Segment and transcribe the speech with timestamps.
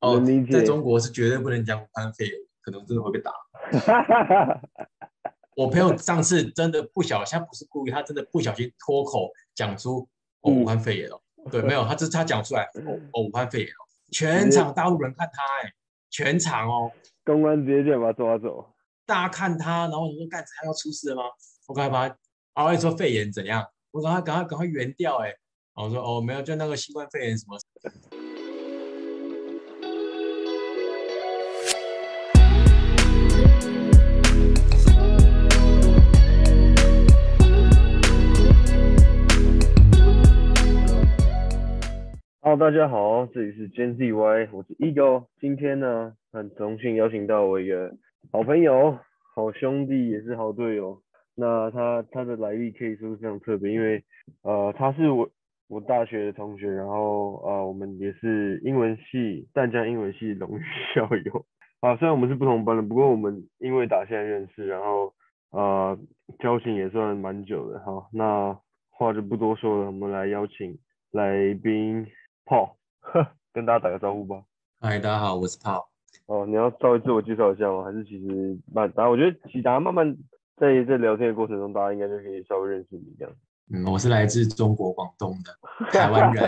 [0.00, 3.32] 哦在中国是绝对不能讲武汉肺炎，可能真的会被打。
[5.56, 10.08] 我朋友上次真的不小心，他不是故意，他真的不小心脱口讲出
[10.42, 13.82] 哦嗯武汉肺炎哦，对，没有，他只是他讲出来哦哦武汉肺炎哦，
[14.12, 15.72] 全场大陆人看他哎，
[16.10, 16.92] 全场哦，
[17.24, 18.72] 公安直接就把他抓走。
[19.04, 21.22] 大家看他，然后你说干他要出事了吗？
[21.66, 22.16] 我赶快把他，
[22.54, 25.36] 然后一说肺炎怎样，我赶快赶快赶快原掉哎，然
[25.74, 27.58] 后我说哦没有，就那个新冠肺炎什么。
[42.48, 45.26] 好大家好，这里是 Gen ZY，我是 Ego。
[45.38, 47.94] 今天呢，很荣幸邀请到我一个
[48.32, 48.98] 好朋友、
[49.34, 50.98] 好兄弟，也是好队友。
[51.36, 54.02] 那他他的来历可以说是非常特别，因为
[54.44, 55.28] 呃，他是我
[55.68, 60.62] 我大学的同学，然后呃，我们也是英文系淡江英文系荣誉
[60.94, 61.44] 校友。
[61.80, 65.12] 啊，虽然我们是不同班的，不过我们因为打线认识，然后
[65.50, 65.98] 呃，
[66.38, 67.78] 交情也算蛮久的。
[67.80, 70.78] 哈，那话就不多说了，我们来邀请
[71.12, 72.06] 来宾
[72.48, 72.78] 炮，
[73.52, 74.42] 跟大家打个招呼吧。
[74.80, 75.84] 嗨，大家好，我是 Paul。
[76.24, 77.84] 哦，你要稍微自我介绍一下吗？
[77.84, 78.90] 还是其实慢？
[78.92, 80.16] 大家我觉得其他慢慢
[80.56, 83.34] 在在聊天的过程中，大家应该就可以稍微认识你这样。
[83.70, 85.52] 嗯，我是来自中国广东的
[85.92, 86.42] 台湾人，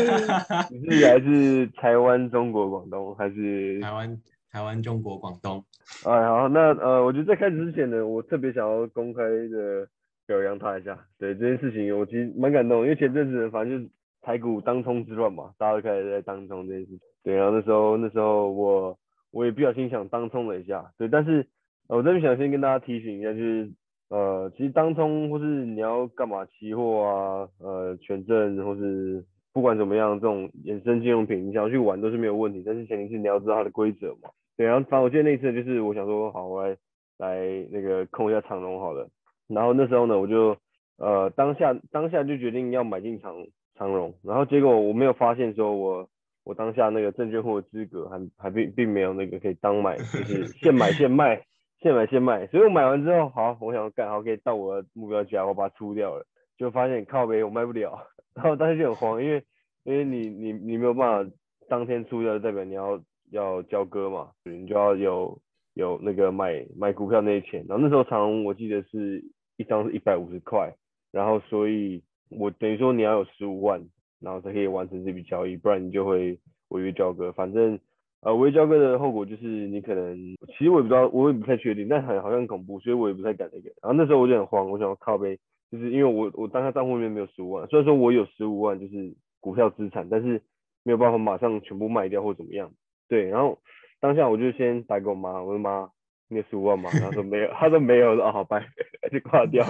[0.72, 3.78] 你是来自台湾、中国、广东，还是？
[3.84, 4.18] 台湾
[4.50, 5.62] 台湾中国广东。
[6.06, 9.86] 哎，好，那呃，我觉得在开始之前呢，我特别想要公开的
[10.26, 10.98] 表扬他一下。
[11.18, 13.90] 对这件事情，我其实蛮感动，因为前阵子反正就是
[14.26, 16.98] 台股当冲之乱嘛，大家都开始在当冲这件事。
[17.22, 18.98] 对，然后那时候那时候我
[19.30, 21.46] 我也不小心想当冲了一下，对，但是、
[21.86, 23.70] 我这边想先跟大家提醒一下，就是
[24.08, 34.28] 呃，其实当冲或是你要干嘛，期货啊，呃，权证或是不管怎么样，这种衍生金融品，你想要去玩都是没有问题，但是前提是你要知道它的规则嘛。
[34.56, 36.76] 对，然后反正我记得那一次就是我想说，好，我来
[37.18, 39.08] 来那个控一下长龙好了。
[39.46, 40.56] 然后那时候呢，我就
[40.98, 43.36] 呃当下当下就决定要买进长
[43.78, 46.08] 长荣，然后结果我没有发现说我
[46.44, 51.44] 我当下那个证券户的资格还还并并没有那个可以当买，就是 现买现卖，
[51.80, 52.46] 现买现卖。
[52.46, 56.24] 所以我买完之后，好，我想要干好可以到我的目标价，我把它出掉了，
[56.56, 57.98] 就发现靠北我卖不了，
[58.34, 59.42] 然后当时就很慌，因为
[59.84, 61.30] 因为你你你没有办法
[61.68, 63.00] 当天出掉，代表你要
[63.30, 65.38] 要交割嘛，你就要有
[65.74, 67.64] 有那个买买股票那些钱。
[67.68, 69.22] 然后那时候长荣我记得是
[69.56, 70.72] 一张是一百五十块，
[71.10, 73.80] 然后所以我等于说你要有十五万，
[74.20, 76.38] 然后才可以完成这笔交易，不然你就会
[76.68, 77.30] 违约交割。
[77.32, 77.78] 反正
[78.20, 80.16] 呃违约交割的后果就是你可能
[80.48, 83.68] 其实我也不知道，我也不太确定，但很好像很恐怖，所以我也不太敢那个。
[83.82, 85.38] 然后那时候我就很慌，我想要靠背，
[85.70, 90.42] 就是因为我我当下账户里面没有十五万，虽然说我有十五万就是股票资产，但是
[90.82, 92.70] 没有办法马上全部卖掉或怎么样。
[93.08, 93.58] 对，然后
[94.00, 95.90] 当下我就先打给我妈，我说妈，
[96.28, 96.90] 你有十五万吗？
[96.92, 98.60] 他说没有，他说没有，我说哦好拜，
[99.12, 99.64] 就挂掉。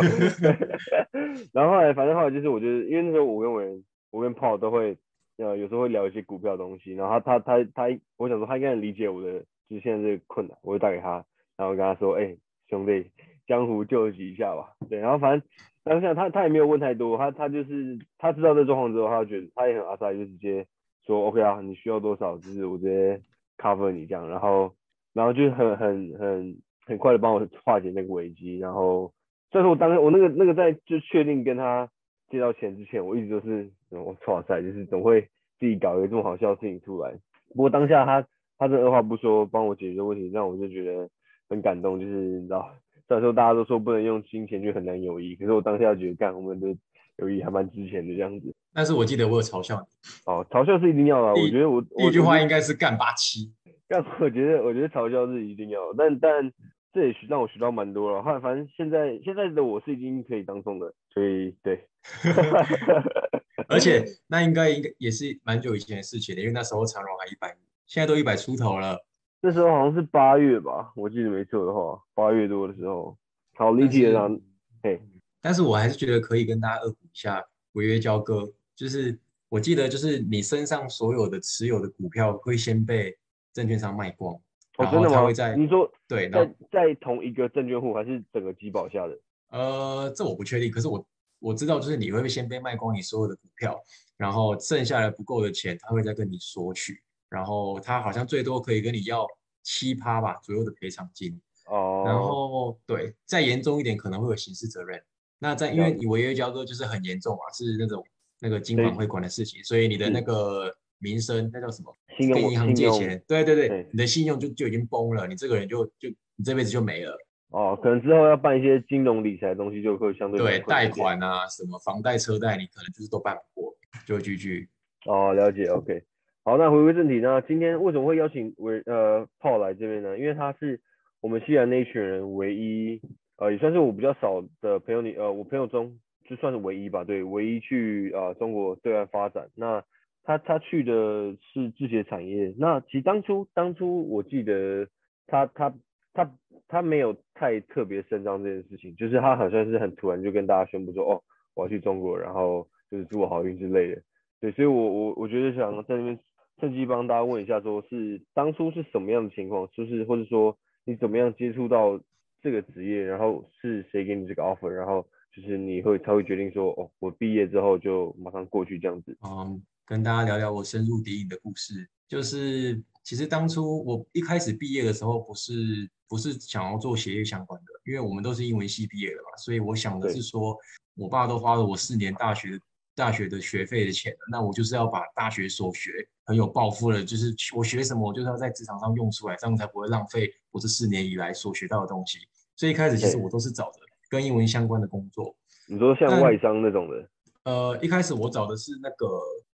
[1.53, 4.97] 然后后来反正后来就是我觉得，因为那时候我跟伟人，我跟炮都会
[5.37, 11.25] 呃有时候会聊一些股票东西，然后他他他他，我想说他应该能理解我的就是现在这个困难，我就打给他，
[11.57, 12.35] 然后跟他说，哎、
[12.69, 13.11] 兄弟，
[13.47, 14.73] 江湖救急一下吧。
[14.89, 15.49] 对，然后反正
[15.85, 20.67] 当下他他也没有问太多，他他就是他知道这状况之后，他就觉得他也很阿塞，就直接
[21.05, 23.21] 说 OK 啊，你需要多少，就是我直接
[23.59, 24.73] cover 你这样，然后
[25.17, 29.11] 然后就很很很很快的帮我化解那个危机，然后
[29.51, 31.89] 虽然说我当时我那个那个在就确定跟他
[32.29, 35.23] 借到钱之前，我一直都是嗯我哇塞，就是总会
[35.59, 37.15] 自己搞一个这么好笑的事情出来。
[37.55, 38.27] 不过当下他
[38.59, 41.09] 他这二话不说帮我解决问题，让我就觉得
[41.49, 42.69] 很感动，就是你知道，
[43.09, 46.77] 虽然说大家都说不能用金钱去衡量友谊，可是我当下觉得干我们的
[47.17, 48.55] 友谊还蛮值钱的这样子。
[48.75, 49.87] 但是我记得我有嘲笑你，
[50.31, 53.51] 哦，嘲笑是一定要的啊，我觉得我第一句话应该是干八七。
[53.89, 56.53] 但我觉得，我觉得嘲笑是一定要，但但
[56.93, 58.23] 这也学让我学到蛮多了。
[58.23, 61.87] 后来反正现在现在的我是已经可以当中的，所以对。
[63.69, 69.05] 而且 那应该应该也是蛮久以前的事情了，因为那时候长荣还一百，现在都一百出头了。
[69.41, 73.17] 那时候好像是八月吧，我记得没错的话，八月多的时候。
[73.55, 74.41] 好，立体的但让，
[74.83, 75.01] 嘿，
[75.41, 77.43] 但是我还是觉得可以跟大家恶补一下
[77.73, 79.19] 违约交割，就是
[79.49, 83.17] 我记得就是你身上所有的持有的股票会先被
[83.57, 85.57] 证券商卖光，哦，然后他会在？
[85.57, 89.19] 你说对，然在在同一个证券户还是整个集保下的？
[89.49, 91.03] 呃，这我不确定，可是我
[91.39, 93.81] 我知道就是你会先被卖光你所有的股票，
[94.19, 97.01] 然后剩下来不够的钱他会再跟你索取，
[97.31, 99.27] 然后他好像最多可以跟你要
[99.63, 101.41] 七趴吧左右的赔偿金。
[101.71, 105.03] 哦，然后对，再严重一点可能会有刑事责任。
[105.39, 108.05] 那在因为你违约交割就是很严重啊，是那种
[108.39, 111.95] 那个金管会管的事情，所以你的那个名声，那叫什么？
[112.17, 117.17] 信用跟银行借钱，对对对对，你的信用就就已经崩了，你这个人就就你这辈子就没了。
[117.51, 123.75] 哦，可能之后要办一些金融理财的东西，就会相对对，贷款啊，什么房贷、车贷，你可能就是都办不过，
[124.07, 124.67] 就会 GG。
[125.07, 126.03] 哦，了解，OK。
[126.43, 130.19] 好，那回归正题，那今天为什么会邀请为呃 Paul 来这边呢？
[130.19, 130.81] 因为他是
[131.21, 133.01] 我们西南那一群人唯一，
[133.37, 135.99] 呃，也算是我比较少的朋友里，呃，我朋友中
[136.29, 139.49] 就算是唯一吧，对，唯一去呃中国对外发展。
[139.55, 139.83] 那
[140.27, 142.53] 他他去的是制鞋产业。
[142.59, 144.89] 那其实当初当初我记得
[145.29, 145.73] 他他
[146.13, 146.31] 他
[146.67, 151.23] 他没有太特别声张这件事情，就是他好像是很突然就跟大家宣布说，哦，
[151.55, 154.03] 我要去中国，然后就是祝我好运之类的。
[154.41, 156.19] 对，所以我我我觉得想在那边
[156.59, 162.01] 趁机帮大家问一下，说是当初是什么样的情况，就是或者说你怎么样接触到
[162.43, 169.17] 这个职业，然后是谁给你这个 offer，然后就是你会才会决定说，哦，我毕业之后就马上过去这样子。
[169.23, 171.89] 嗯，跟大家聊聊我深入敌营的故事。
[172.09, 180.57] 就是其实当初我一开始毕业的时候，不是不是想要做鞋业相关的，因为我们都是英文系毕业的嘛，所以我想的是说，
[180.97, 182.61] 我爸都花了我四年大学
[182.97, 185.91] 大学的学费的钱了，那我就是要把大学所学
[186.25, 192.19] 很有抱负了，就是我学什么，我就是要在职场上用出来，这样才不会浪费我这四年以来所学到的东西。
[192.57, 193.79] 所以一开始其实我都是找的
[194.09, 195.37] 跟英文相关的工作，
[195.69, 197.09] 你说像外商那种的，
[197.45, 199.07] 呃，一开始我找的是那个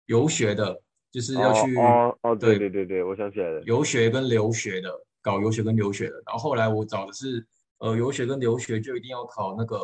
[0.08, 4.90] 游学的，就是要哦去哦哦，对对对对对，我想起来了，游学跟留学的，
[5.22, 6.14] 搞游学跟留学的。
[6.26, 7.46] 然后后来我找的是，
[7.78, 9.78] 呃，游学跟留学就一定要考那个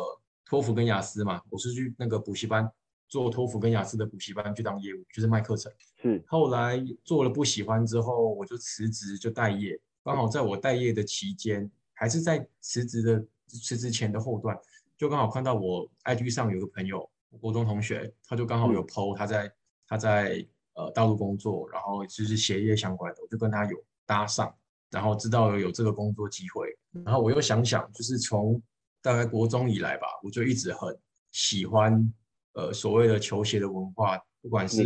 [0.45, 1.41] 托福跟雅思嘛。
[1.49, 2.69] 我是去那个补习班
[3.07, 5.71] 做托福跟雅思的补习班去当业务，就是卖课程。
[6.01, 9.79] 是后来做了不喜欢之后，我就辞职就待业。
[10.03, 14.57] 刚好在我待业的期间，还是在辞职的辞职前的后段，
[14.97, 17.07] 就刚好看到我 IG 上有个朋友，
[17.39, 19.51] 国中同学，他就刚好有 PO 他在
[19.87, 24.53] 他在呃大陆工作，然后就是鞋业相关的，我就跟他有搭上，
[24.91, 28.61] 然后知道有这个工作机会，然后我又想想，就是从
[29.01, 30.97] 大概国中以来吧，我就一直很
[31.31, 32.13] 喜欢
[32.53, 34.83] 呃所谓的球鞋的文化，不管是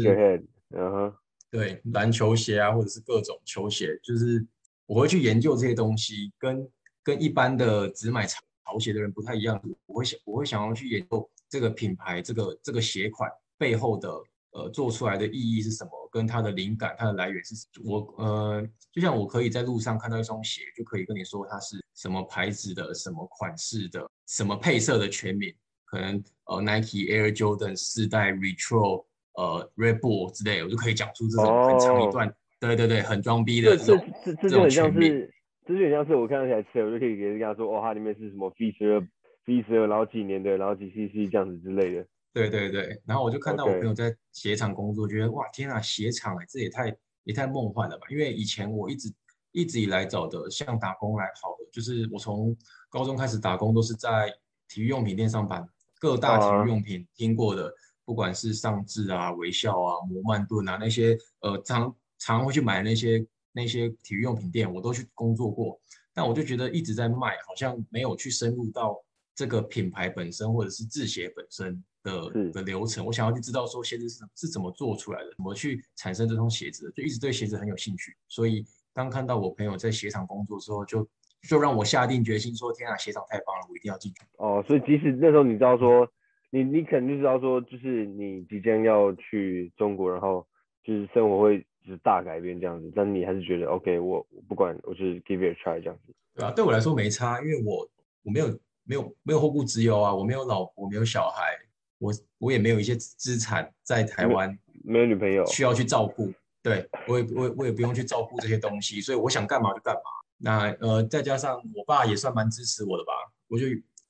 [0.71, 1.15] 嗯哼，
[1.49, 4.45] 对篮球鞋啊，或者是各种球鞋，就是
[4.85, 6.69] 我会去研究这些东西，跟
[7.03, 9.59] 跟一般的只买潮潮鞋的人不太一样。
[9.87, 14.09] 我会想，我会想要去研究这个品牌、这个这个鞋款背后的
[14.51, 17.99] 呃做出来的意义是什么，跟它的灵感、它的来源是什么。
[18.17, 25.53] 我呃，就像我可以在路上看到一双鞋，就可以跟你说它是什么牌子的、什么款式的、什么配色的全名，
[25.85, 29.05] 可能呃 Nike Air Jordan 四代 Retro。
[29.35, 35.11] 呃 Red Bull 之类的，我就可以讲出这种很长一哦段，对对对，很装逼的这种这种就很像全名。
[35.13, 35.33] 是，
[35.65, 38.99] 这就很像是我看到一台车，我就可以给人家说，哦，它里面是什么 V 十二
[39.45, 42.05] V 十二，然后几年的，然后几 CC 这样子之类的。
[42.33, 48.07] 对对对，然后我就看到我朋友在鞋厂工作，觉得哇天啊，鞋厂哎，这也太也太梦幻了吧！
[48.09, 49.11] 因为以前我一直
[49.51, 52.55] 一直以来找的像打工来好的，就是我从
[52.89, 54.31] 高中开始打工都是在
[54.67, 55.67] 体育用品店上班，
[55.99, 57.73] 各大体啊育用品听过的，
[58.05, 65.79] 不管是上智啊、微笑啊、摩曼顿啊那些呃常常会去买那些那些体育用品店，我都去工作过。
[66.13, 69.01] 但我就觉得一直在卖，好像没有去深入到
[69.33, 73.05] 这个品牌本身或者是制鞋本身的的流程。
[73.05, 78.15] 我想要去知道说鞋子是是怎么做出来的，怎么去产生这双鞋子的，就一直对鞋子很有兴趣。
[78.27, 81.07] 所以当看到我朋友在鞋厂工作之后，就
[81.47, 84.19] 就让我下定决心说：天啊，鞋厂太棒了，我一定要进去。
[84.37, 86.07] 哦，所以即使那时候你知道说，
[86.49, 90.45] 你你肯定知道说，就是你即将要去中国，然后
[90.83, 96.13] 就是生活会就是大改变这样子，但你还是觉得 OK，我我不管，我就是 give it a try 这样子。
[96.35, 97.89] 对啊，对我来说没差，因为我
[98.23, 98.47] 我没有
[98.83, 101.55] 没有没有后顾之忧啊，我没有老婆，没有小孩，
[101.99, 110.01] 我我也没有一些资产在台湾没有女朋友，需要去照顾，对我也我我也不用去照顾这些东西，所以我想干嘛就干嘛。
[110.37, 113.11] 那呃，再加上我爸也算蛮支持我的吧，
[113.47, 113.65] 我就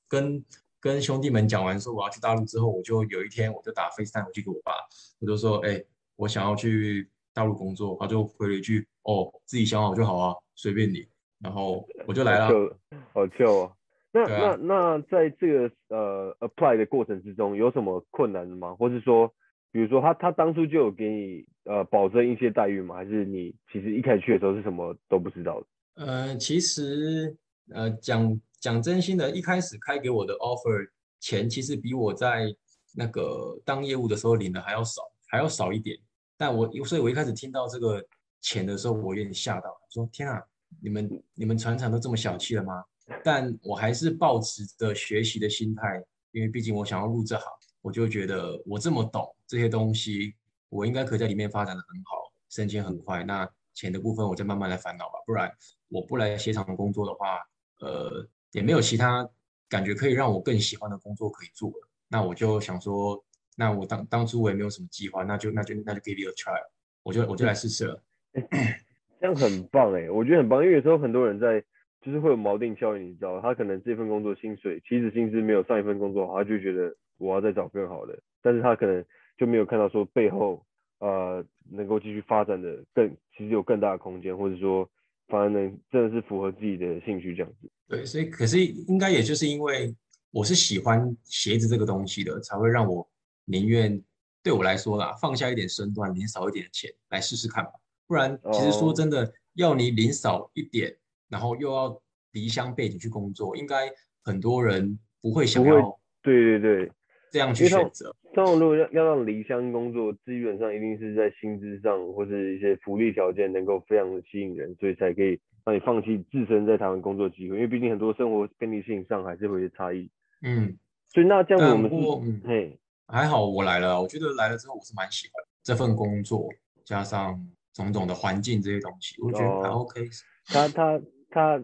[0.08, 0.44] 跟
[0.80, 4.72] 跟兄弟们讲完说我要去大陆之后，我就有一天我就打 FaceTime 回去给我爸，
[5.18, 5.82] 我就说，哎、
[6.16, 11.06] 我想要去大陆工作，他就回了一句，哦，自己想好就好啊，随便你。
[11.42, 12.46] 然后我就来了。
[12.46, 12.76] 好糗，
[13.14, 13.72] 好糗哦。
[14.12, 18.74] 那、啊那那在这个呃 apply 的过程之中，有什么困难的吗？
[18.74, 19.32] 或是说，
[19.70, 22.96] 比如说他他当初就有给你呃保证一些待遇吗？
[22.96, 25.66] 还是你其实一开始去的时候是什么都不知道的？
[26.04, 27.36] 呃，其实
[27.72, 30.88] 呃讲讲真心的，一开始开给我的 offer
[31.20, 32.52] 钱，其实比我在
[32.96, 35.96] 那个当业务的时候领的还要少，还要少一点。
[36.36, 38.04] 但我所以，我一开始听到这个
[38.40, 40.42] 钱的时候，我有点吓到，说天啊，
[40.82, 42.82] 你们你们船厂都这么小气了吗？
[43.24, 46.02] 但我还是抱持着学习的心态，
[46.32, 47.44] 因为毕竟我想要入这行，
[47.82, 50.34] 我就觉得我这么懂这些东西，
[50.68, 52.30] 我应该可以在里面发展的很好。
[52.48, 55.20] 升迁很快，那钱的部分我再慢慢来烦恼吧。
[55.24, 55.48] 不然
[55.88, 57.38] 我不来鞋厂工作的话，
[57.78, 59.24] 呃，也没有其他
[59.68, 61.88] 感觉可以让我更喜欢的工作可以做了。
[62.08, 63.24] 那我就想说，
[63.54, 66.60] 那我当当初我也没有什么计划，那就那就那就 give it a try，
[67.04, 68.02] 我就我就来试试了。
[69.20, 71.62] 这样很棒哎，我觉得很棒，因为有时候很多人在
[72.00, 79.04] 就是会有锚定效应，你知道，他可能这份工作薪水其实薪资没有上一份工作好，他就觉得我要再找更好的，但是他可能
[79.36, 80.64] 就没有看到说背后
[80.98, 84.88] 呃能够继续发展的更其实有更大的空间，或者说
[85.28, 87.70] 反而能真的是符合自己的兴趣这样子。
[87.88, 89.94] 对，所以可是应该也就是因为
[90.30, 93.06] 我是喜欢鞋子这个东西的，才会让我
[93.44, 94.02] 宁愿
[94.42, 97.72] 对我来说啦，放下一点身段，领少一点钱来试试看吧。
[98.06, 100.96] 不然，其实说真的，要你领少一点，
[101.30, 103.90] 然后又要离乡背景去工作，应该
[104.22, 105.98] 很多人不会想要。
[106.22, 106.92] 对对对，
[107.30, 108.14] 这样去选择。
[108.34, 117.56] 像如果要要让离乡工作，基本上一定是在薪资上或是一些福利条件能够非常的吸引人，所以才可以让你放弃自身在台湾工作机会。
[117.56, 120.10] 因为毕竟很多生活便利性上还是会有差异。
[120.42, 120.76] 嗯，
[121.08, 121.90] 所以那这样子我们
[122.24, 126.48] 是，嘿，还好我来了，我觉得来了之后我是蛮喜欢这份工作，
[126.84, 127.40] 加上。
[127.72, 130.00] 种种的环境这些东西，我觉得还 OK。
[130.46, 131.62] 他他他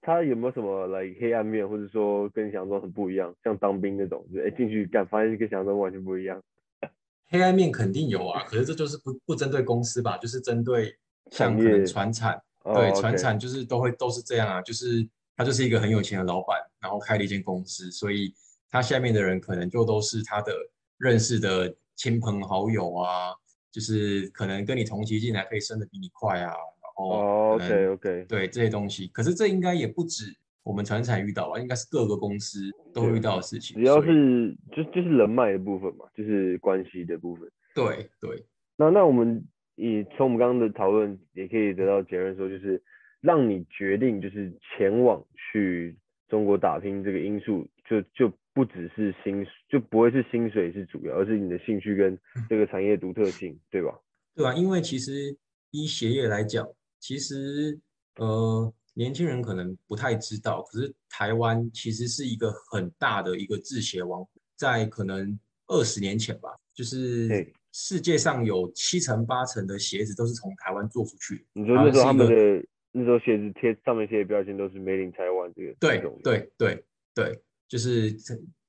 [0.00, 3.34] 他有没有什么来黑暗面，或者说跟想象中很不一样？
[3.44, 6.42] 像当兵那种，就哎进去干，发现跟想象中完全不一样。
[7.28, 10.96] 黑暗面肯定有啊，可是这就是不不针对公司吧，就是针对
[11.30, 18.32] 像可能船产，对船产就是都会都是这样啊，就是他就是一个很有钱的老板，然后开了一间公司，所以
[18.70, 20.52] 他下面的人可能就都是他的
[20.96, 23.34] 认识的亲朋好友啊。
[23.70, 26.54] 就是可能跟你同期进来可以升的比你快啊，
[26.98, 30.24] 然后 OK OK 对这些东西，可是这应该也不止
[30.64, 32.60] 我们船产遇到吧，应该是各个公司
[32.92, 33.76] 都会遇到的事情。
[33.76, 37.50] 只要是就就是人脉的部分嘛，就是关系的部分。
[37.74, 38.44] 对对。
[38.76, 39.44] 那那我们
[39.76, 42.82] 以从我们刚刚的讨论也可以得到结论，说就是
[43.20, 45.96] 让你决定就是前往去
[46.28, 48.32] 中国打拼这个因素，就就。
[48.54, 53.96] 不只是薪就不会是薪水是主要，而是你的兴趣跟这个产业独特性，对吧？
[54.34, 54.52] 对啊？
[54.52, 55.38] 因为其实
[55.70, 56.66] 依鞋业来讲，
[57.00, 57.78] 其实
[58.16, 71.46] 呃年轻人可能不太知道，可是台湾其实是一个很大的一个制鞋王国，在可能二十年前吧，就是世界上有七成八成的鞋子都是从台湾做出去。
[71.52, 77.42] 你说那时候他们的那时候鞋子贴上面贴的标签都是 Made in Taiwan 这个对对对对。
[77.68, 78.10] 就是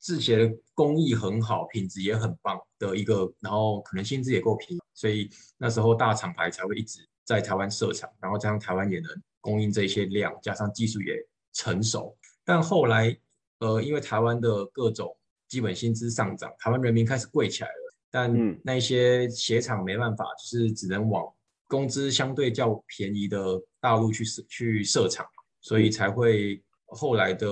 [0.01, 9.09] 制鞋的工艺很好，品质也很棒的一个，然后可能薪资也够平，所以那时候大厂牌才会一直在台湾设厂，然后加上台湾也能
[9.39, 11.13] 供应这些量，加上技术也
[11.53, 12.17] 成熟。
[12.43, 13.15] 但后来，
[13.59, 15.15] 呃，因为台湾的各种
[15.47, 21.31] 基本薪资上涨，台湾人民开始贵起来了，但那些鞋厂没办法，就是只能往
[21.67, 25.23] 工资相对较便宜的大陆去设去设厂，
[25.61, 27.47] 所以才会后来的。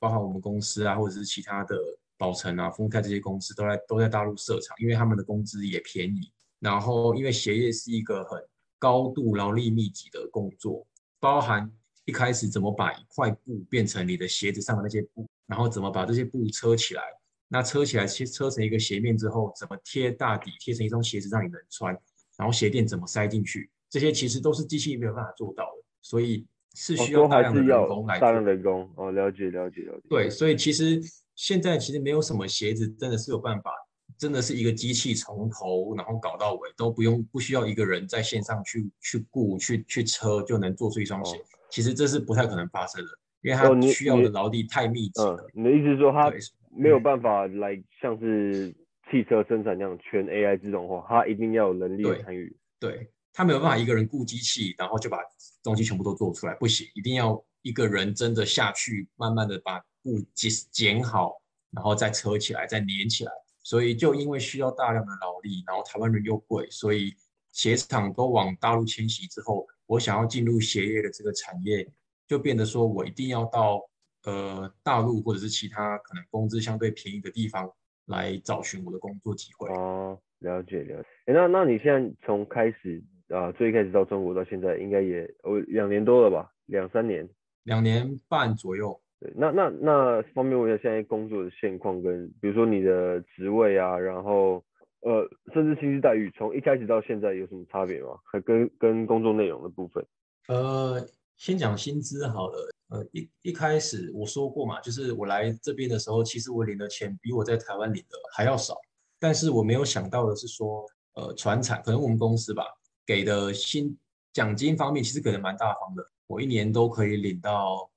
[0.00, 1.76] 包含我们公司啊，或者是其他的
[2.16, 6.32] 宝成啊、丰泰这些公司都在都在大陆设厂，因为他们的工资也便宜。
[6.60, 8.40] 然后，因为鞋业是一个很
[8.78, 10.86] 高度劳力密集的工作，
[11.20, 11.70] 包含
[12.04, 17.02] 一开始怎么把一块布变成你的鞋子上的那些布，然后怎么把这些布车起来，
[17.48, 21.96] 那车起来切车成一个鞋面之后，怎么贴大底，贴成一双鞋子让你能穿，
[22.36, 26.46] 然后鞋垫怎么塞进去，这些其实都是机器没有办法做到的，所以。
[26.74, 30.02] 是需要大量的人工来大量人工哦，了解了解了解。
[30.08, 31.00] 对，所以其实
[31.34, 33.72] 现在其实没有什么鞋子真的是有办法，
[34.18, 41.40] 真的是一个机器从头然后搞到尾都不用不需要一个人在线上去去雇去去车就能做出一双鞋。
[41.70, 43.08] 其实这是不太可能发生的，
[43.42, 45.48] 因为它需要的劳力太密集了。
[45.54, 46.32] 你的意思是说它
[46.70, 48.74] 没有办法来像是
[49.10, 52.56] 汽车生产那样全 AI 自动化，它一定要有人力参与。
[52.78, 53.10] 对。
[53.30, 55.18] 他没有办法一个人雇机器，然后就把
[55.62, 63.30] 东西全部都做出来，不行，一定要一个人真的下去，慢慢的把布剪剪好，然后再扯起来，再粘起来。
[63.68, 67.14] 所以就因为需要大量的劳力，然后台湾人又贵，所以
[67.52, 71.86] 鞋厂都往大陆迁徙之后，我想要进入鞋业的这个产业，
[72.26, 73.86] 就变得说我一定要到
[74.24, 77.70] 呃大陆或者是其他可能工资相对便宜的地方
[78.06, 79.68] 来找寻我的工作机会。
[79.68, 81.08] 哦，了解了解。
[81.26, 83.04] 那那你现在从开始。
[83.28, 87.28] 啊，最开始到中国到现在应该也哦两年多了吧，两三年，
[87.64, 88.98] 两年半左右。
[89.20, 94.62] 对，那那那方便问一下现在工作的现况跟，比如说你的职位啊，然后
[95.00, 98.18] 呃，甚至薪资待遇，从一开始到现在有什么差别吗？
[98.24, 100.04] 和跟跟工作内容的部分？
[100.48, 101.04] 呃，
[101.36, 102.68] 先讲薪资好了。
[102.90, 108.74] 呃，一一开始我说过嘛，就是我来这边的时候，其实我领的钱比我在台湾领的还要少，
[109.20, 112.64] 但是我没有想到的是说，呃，船产可能我们公司吧。
[113.04, 113.94] 给的薪
[114.32, 117.90] 奖金方面其实给的蛮大方的，我一年都可以领到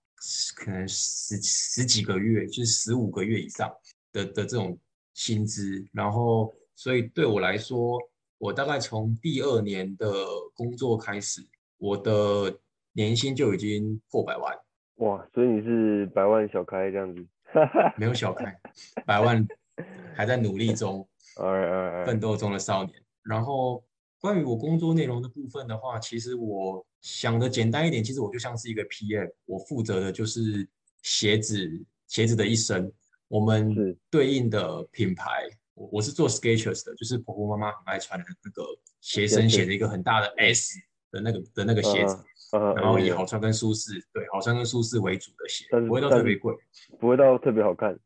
[0.56, 3.72] 可能十十几个月，就是十五个月以上
[4.12, 4.78] 的的这种
[5.14, 5.86] 薪资。
[5.92, 8.00] 然后，所以对我来说，
[8.38, 10.08] 我大概从第二年的
[10.54, 11.42] 工作开始，
[11.78, 12.60] 我的
[12.94, 14.58] 年薪就已经破百万。
[14.96, 17.26] 哇，所以你是百万小开这样子？
[17.98, 18.60] 没有小开，
[19.06, 19.48] 百万
[20.16, 21.08] 还在努力中，
[22.06, 22.94] 奋斗中的少年。
[23.24, 23.84] 然后。
[24.22, 30.68] 关于我工作内容的部分的话，其实我想的简单一点，其实我就像是一个 PM，我负责的就是
[31.02, 31.70] 鞋子
[32.08, 32.92] 鞋子的一生，
[33.28, 33.76] 我们
[34.10, 38.64] 对应的品牌，我我是做 Skechers 的，就是婆婆妈妈很爱穿的那个
[39.02, 40.80] 鞋身写的一个很大的 S
[41.12, 42.18] 的那个的那个鞋子，
[42.76, 46.54] 然后以好穿跟舒适，对，好穿跟舒适为主的鞋，不会到特别贵，
[47.00, 48.00] 不会到特别好看，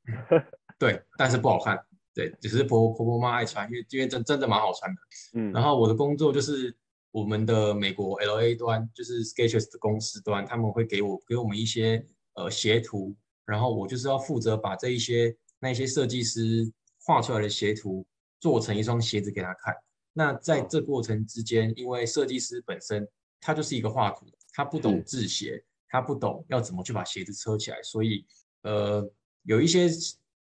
[0.80, 1.78] 对，但是不好看。
[2.14, 5.02] 对，只是婆婆婆妈爱穿，因为因为真真的蛮好穿的。
[5.34, 6.74] 嗯，然后我的工作就是
[7.16, 16.70] 我们的美国 L A 端，就是 Sketchers 的公司端，他们会给我给我们一些呃鞋图，然后我就是要负责把这一些那些设计师
[17.06, 18.06] 画出来的鞋图
[18.42, 19.74] 做成一双鞋子给他看。
[20.12, 23.08] 那在这过程之间，因为设计师本身
[23.40, 28.26] 他就是一个画图的，他不懂制鞋，他不懂要怎么去把鞋子车起来，所以
[28.64, 29.10] 呃
[29.44, 29.90] 有一些。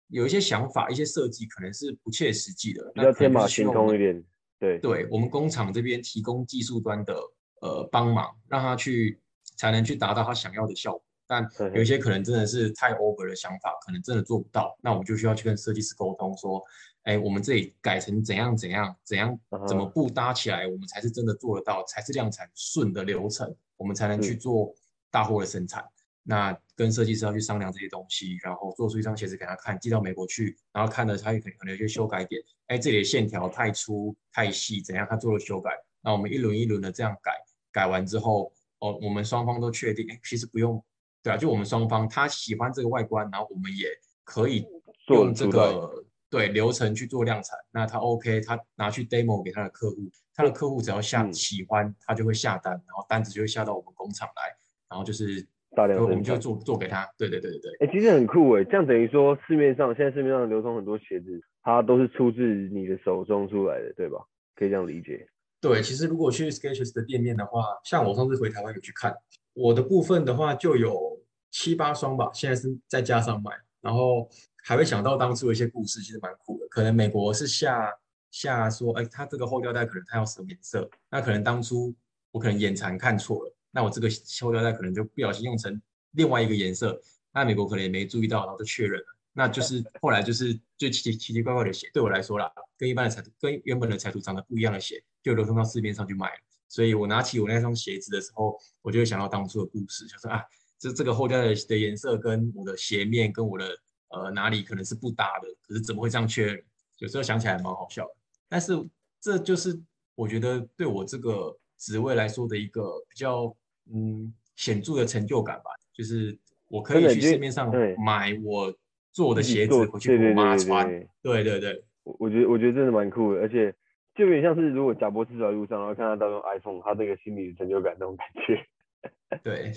[0.09, 4.23] 有一些想法、一些设计可能是不切实际的，比较天马行空一点。
[4.63, 7.15] 对，对我们工厂这边提供技术端的
[7.63, 9.21] 呃帮忙，让他去
[9.57, 11.03] 才能去达到他想要的效果。
[11.27, 14.77] 但有一些可能真的是太 over 的想法，可能真的做不到。
[14.81, 16.63] 那我们就需要去跟设计师沟通，说，
[17.03, 24.73] 哎，我们这里改成怎样怎样怎样，怎么不搭起来，我们才是真的做得到，才是量产顺的流程，我们才能去做
[25.11, 25.85] 大货的生产。
[26.25, 32.41] 那跟设计师要去商量这些东西，然后做出一双鞋子给他看，寄到美国去，然后看了他可能可能有些修改点，
[32.73, 35.07] 哎，这里的线条太粗太细，怎样？
[35.11, 35.71] 他做了修改，
[36.03, 37.33] 那我们一轮一轮的这样改，
[37.71, 40.83] 改完之后，哦，我们双方都确定，哎，其实不用，
[41.23, 43.87] 对啊，就我们双方他喜欢这个外观，然后我们也
[44.25, 44.65] 可以
[45.09, 49.97] 用这个对流程去做量产，那他 OK，他拿去 demo 给他的客户，
[50.35, 54.57] 他的客户只要下喜欢，他就会下单，然后单子就会下到我们工厂来，
[54.89, 55.47] 然后就是。
[55.75, 57.71] 大量我们就做做给他，对对对对对。
[57.81, 64.19] 哎，其实很酷哎，这样等于说市面上现在市面上流通很多鞋子，它都是出自你的手中出来的，对吧？
[64.55, 65.29] 可以这样理解。
[65.61, 69.15] 对，其实如果去 Sketches 的店面的话，像我上次回台湾有去看，
[69.55, 71.21] 我的部分的话就有
[71.51, 74.29] 七八双吧，现在是在加上卖，然后
[74.65, 76.67] 还会想到当初的一些故事，其实蛮酷的。
[76.69, 77.89] 可能美国是下
[78.33, 81.95] 下说，哎，它这个后吊带可能它要什么颜色，那可能当初
[82.33, 83.55] 我可能眼馋看错了。
[83.71, 84.09] 那我这个
[84.41, 87.01] 后吊带可能就不小心用成另外一个颜色，
[87.33, 89.07] 那美国可能也没注意到，然后就确认了。
[89.33, 96.37] 那就是后来就是最奇奇奇怪怪的鞋，对我来说啦，跟一般的彩图、跟原本的彩图长得不一样的鞋，就流通到市面上去卖了。
[96.69, 100.43] 所以我拿起我那双鞋子的时候，我就会想到当初的故事，就说啊，
[100.79, 103.77] 这这个后吊带的颜色跟我的鞋面跟我的
[104.09, 106.63] 呃哪里可能是不搭的，可是怎么会这样确认？
[106.99, 108.15] 有时候想起来蛮好笑的。
[108.49, 108.73] 但是
[109.21, 109.81] 这就是
[110.15, 113.55] 我觉得对我这个职位来说的一个比较。
[113.93, 117.69] 嗯，显著的成就感吧，就是我可以去市面上
[117.99, 118.73] 买我
[119.13, 120.89] 做的鞋子回去给我妈穿。
[121.23, 123.73] 对对对，我我觉得我觉得真的蛮酷的，而且
[124.15, 128.67] 就有点像是如果贾博士走在路上，然后看他到用 iPhone，他这个心理的成就感那种感觉。
[129.43, 129.73] 对，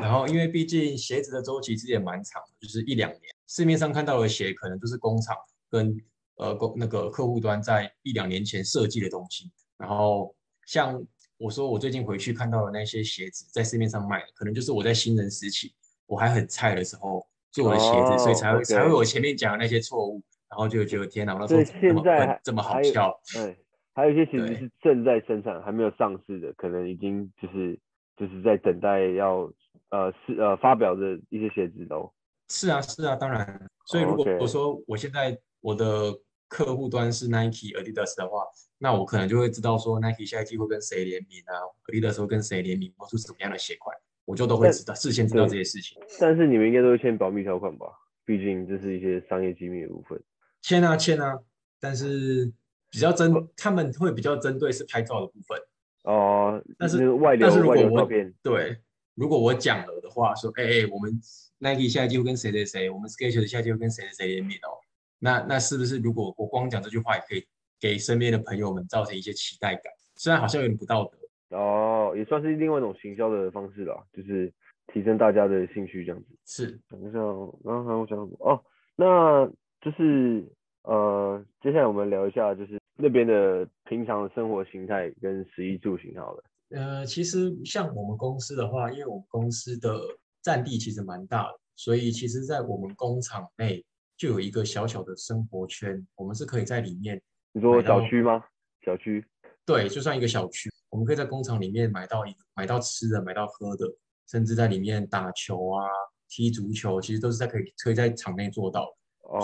[0.00, 3.22] 然后因为毕竟鞋子的周期其实也蛮长，就是一两年。
[3.46, 5.36] 市面上看到的鞋可能就是工厂
[5.70, 5.96] 跟
[6.36, 10.34] 呃工那个客户端在一两年前设计的东西，然后
[10.66, 11.02] 像。
[11.42, 15.72] 我说我最近回去看到的那些鞋子在市面上卖，可能就是我在新人时期
[16.04, 23.18] 我还很菜的时候做的鞋子，所以才会才会我前面讲的那些错误，然后就觉得天哪，那时候怎么这么好笑？
[23.34, 23.56] 对，
[23.94, 27.78] 还有一些其实是正在生产还没有上市的，可能已经就是
[28.16, 29.50] 就是在等待要
[29.90, 32.12] 呃是呃发表的一些鞋子都。
[32.48, 36.12] 是啊是啊，当然，所以如果我说我现在我的
[36.48, 38.44] 客户端是 Nike、Adidas 的话。
[38.82, 41.52] 那我可能就会知道说，Nike 下一季会跟谁联名啊
[41.92, 43.94] ，Adidas 会跟谁联名，或出什么样的鞋款，
[44.30, 46.00] 我就都会知道，事先知道这些事情。
[46.20, 47.86] 但是你们应该都会签保密条款吧？
[48.24, 50.22] 毕竟这是一些商业机密的部分。
[50.62, 51.38] 签啊签啊，
[51.80, 52.52] 但是
[52.90, 55.58] 比较针，他们会比较针对是拍照的部分。
[56.04, 58.32] 哦，但是外流外流照片。
[58.42, 58.76] 对，
[59.14, 61.20] 如果我讲了的话，说，哎哎，我们
[61.58, 64.78] Nike 下一季会跟谁谁谁，我们 Skechers 下一季会跟谁谁谁联名哦，
[65.18, 67.44] 那那是不是如果我光讲这句话也可以？
[67.80, 71.16] 给身边的朋友们造成一些期待感，虽然好像有点不道德
[71.50, 74.52] 哦，也算是另外一种行销的方式啦，就是
[74.92, 76.26] 提升大家的兴趣这样子。
[76.44, 77.18] 是，等一下，
[77.64, 78.36] 刚刚我讲什么？
[78.40, 78.64] 哦，
[78.96, 79.46] 那
[79.80, 80.46] 就是
[80.84, 86.44] 呃，接下来我们聊一下，就是那边的平常的生活形态跟食衣住行好了。
[86.70, 90.00] 呃，其实像我们公司的话，因为我们公司的
[90.42, 93.84] 占地其实蛮大的，所以其实在我们工厂内
[94.16, 97.20] 就有一个小小的生活圈，我们是可以在里面。
[97.52, 98.44] 你说小区吗？
[98.84, 99.24] 小区？
[99.66, 103.86] 对，就算一个小区，我们可以在工厂里面买到一买到吃的，买到喝的，
[104.28, 105.86] 甚至在里面打球啊、
[106.28, 108.94] 踢足球，其实都是在可以可以在场内做到。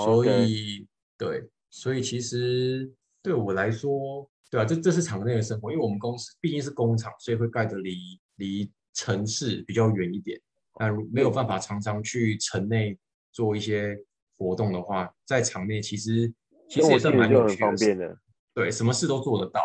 [0.04, 4.28] 所以，对，所以其实对我来说。
[4.48, 7.96] 对啊，这这是场内的生活，因为我们公司毕竟是工厂，所以会盖得离
[8.36, 10.40] 离城市比较远一点。
[10.78, 12.96] 那没有办法常常去城内
[13.32, 13.98] 做一些
[14.38, 16.32] 活动的话，在场内其实
[16.70, 18.16] 其实也是蛮有方便的。
[18.54, 19.60] 对，什么事都做得到。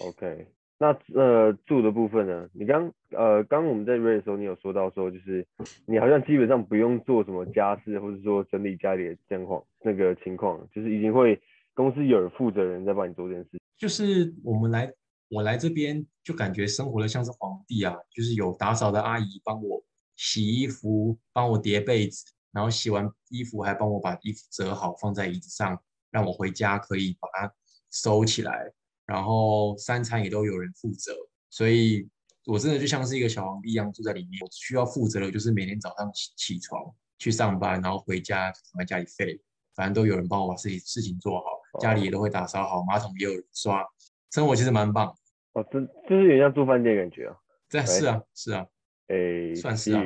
[0.00, 0.48] OK，
[0.84, 2.46] 那呃住的部分呢？
[2.52, 5.46] 你刚呃刚我们在瑞的时候，你有说到说，就是
[5.86, 11.40] 你好像基本上不用做什么家事，或者说整理家里的状况那个情况，就是已经会
[11.72, 13.58] 公司有负责人在帮你做这件事。
[13.78, 14.92] 就是我们来，
[15.30, 19.82] 我来这边就感觉生活的像是皇帝啊，就是有打扫的阿姨帮我
[20.16, 27.52] 洗衣服，帮我叠被子，然后洗完衣服还帮我把衣服折好放在椅子上，让我回家可以把它
[27.90, 28.70] 收起来，
[29.06, 31.12] 然后三餐也都有人负责，
[31.50, 32.08] 所以
[32.46, 34.40] 我真的就像是一个小皇帝一样住在里面。
[34.42, 36.82] 我需要负责的就是每天早上起起床
[37.18, 39.40] 去上班，然后回家躺在家里废，
[39.74, 41.44] 反正都有人帮我把事情事情做好。
[41.80, 43.84] 家里也都会打扫好，马桶也有人刷，
[44.30, 45.12] 生活其实蛮棒。
[45.54, 47.36] 哦，这就是有点像住饭店感觉啊。
[47.68, 48.66] 对是啊，是啊，
[49.08, 50.00] 哎，算是啊。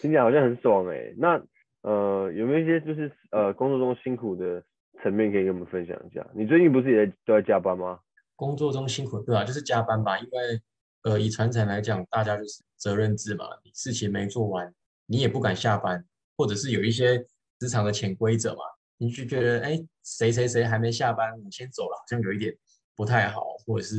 [0.00, 1.14] 听起来好像很爽哎。
[1.16, 1.42] 那
[1.82, 4.62] 呃，有没有一些就是呃工作中辛苦的
[5.02, 6.26] 层面可以跟我们分享一下？
[6.34, 8.00] 你最近不是也在都在加班吗？
[8.36, 10.18] 工作中辛苦对啊，就是加班吧。
[10.18, 10.60] 因为
[11.02, 14.72] 呃，以传承来讲，大家就是责任制嘛，你事情没做完，
[15.06, 16.04] 你也不敢下班，
[16.36, 17.18] 或者是有一些
[17.58, 18.60] 职场的潜规则嘛。
[18.96, 22.56] 你就觉得哎，谁谁谁还没下班，我先走了，好像有一点
[22.96, 23.96] 不太好，或者是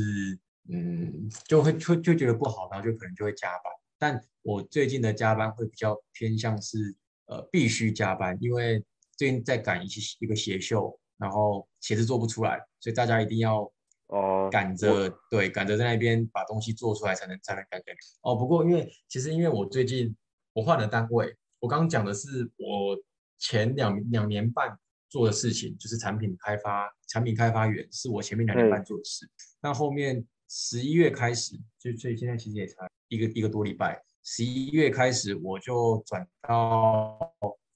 [0.68, 3.72] 嗯，就会就就觉得不好，然后就可能就会加班。
[3.98, 6.94] 但我最近的加班会比较偏向是
[7.26, 8.82] 呃必须加班，因为
[9.16, 13.70] 最近在赶一些一个鞋秀，然后鞋子做不出来，所以大家一定要
[14.08, 18.36] 哦赶着对赶着在那边把东西做出来才能才能赶给哦。
[18.36, 20.14] 不过因为其实因为我最近
[20.52, 22.96] 我换了单位，我刚刚讲的是我
[23.38, 24.78] 前两两年半。
[25.08, 29.24] 做的事情就是产品开发，产品开发员是我前面两年半做的事。
[29.62, 34.02] 那后面十一月开始，就所以现在其实也才一个一个多礼拜。
[34.24, 37.32] 十一月开始我就转到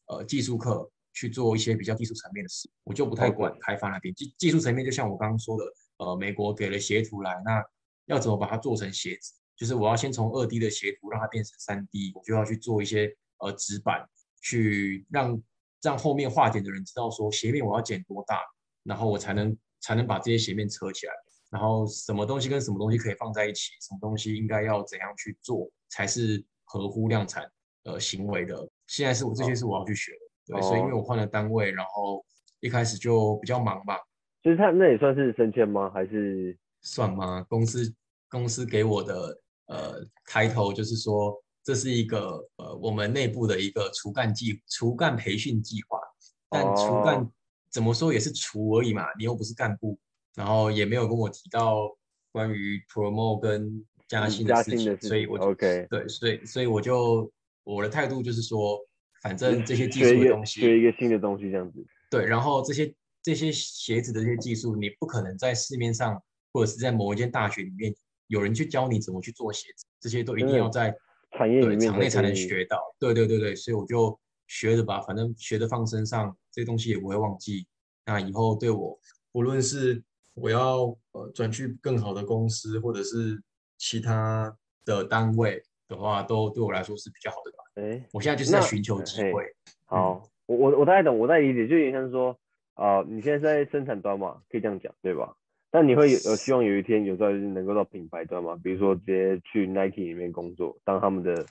[0.07, 4.14] 呃技术课去做一些比较技术层面的事，我就不太管开发那边。
[4.14, 5.64] 技技术层面就像我刚刚说的，
[5.98, 7.62] 呃，美国给了鞋图来，那
[8.06, 9.35] 要怎么把它做成鞋子？
[9.56, 14.09] 就是我要先从二 D 的鞋图让它变成三 D，我就要去做一些呃纸板，
[14.40, 15.42] 去让。
[15.83, 18.38] 让后面画点的人知道说鞋面我要剪多大，
[18.83, 21.12] 然后我才能才能把这些鞋面扯起来，
[21.50, 27.50] 然后什么东西跟什么东西可以放在一起，什么东西应该要怎样去做才是合乎量产
[27.85, 28.68] 呃行为的。
[28.88, 30.18] 现在是我这些是我要去学的，
[30.50, 32.24] 对，所以因为我换了单位，然后
[32.60, 33.98] 一开始就比较忙吧。
[34.42, 35.90] 其实他那也算是升迁吗？
[35.94, 37.44] 还是算吗？
[37.48, 37.94] 公司
[38.28, 41.42] 公司给我的呃抬头就是说。
[41.62, 46.00] 这是一个呃，我们内部的一个除干计除干培训计划，
[46.48, 47.30] 但除干
[47.70, 49.96] 怎么说也是除而已嘛，你又不是干部，
[50.34, 51.94] 然后也没有跟我提到
[52.32, 57.30] 关于 promote 跟加薪的事情，所以我就 OK 对，所以所以我就
[57.62, 58.80] 我的态度就是说，
[59.20, 66.20] 反正这些技术的东西，学一个新的东西这样子，对，然后这些这些鞋子的这些技术，你不可能在市面上
[66.52, 67.94] 或者是在某一间大学里面
[68.28, 70.94] 有人去教你怎么去做鞋子，这些都一定要在。
[71.38, 72.76] 产业里面，场内才能学到。
[72.98, 77.68] 对对对对，所以我就学着吧，反正学着放身上，这些东西也不会忘记。
[78.04, 78.98] 那以后对我，
[79.30, 80.02] 无论是
[80.35, 83.40] 我要呃转去更好的公司，或者是
[83.78, 84.52] 其他
[84.85, 87.59] 的单位的话，都对我来说是比较好的吧。
[87.74, 89.44] 哎，我现在就是在寻求机会。
[89.85, 92.38] 好，我我我大概懂，我大概理解，就有点像是说，
[92.74, 95.35] 啊，你现在在生产端嘛，可以这样讲，对吧？
[95.72, 98.59] 但你会有希望有一天有朝一日能够到品牌端吗？
[98.62, 101.44] 比如说直接去 Nike 里面工作，当他们的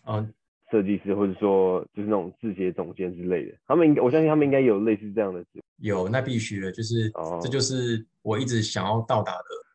[0.71, 3.56] 设计师，或者说就是那种字节总监之类的。
[3.65, 9.34] 他们应该，我相信他们应该有类似这样的职有，那必须的，就是哦这就是我一直想要到达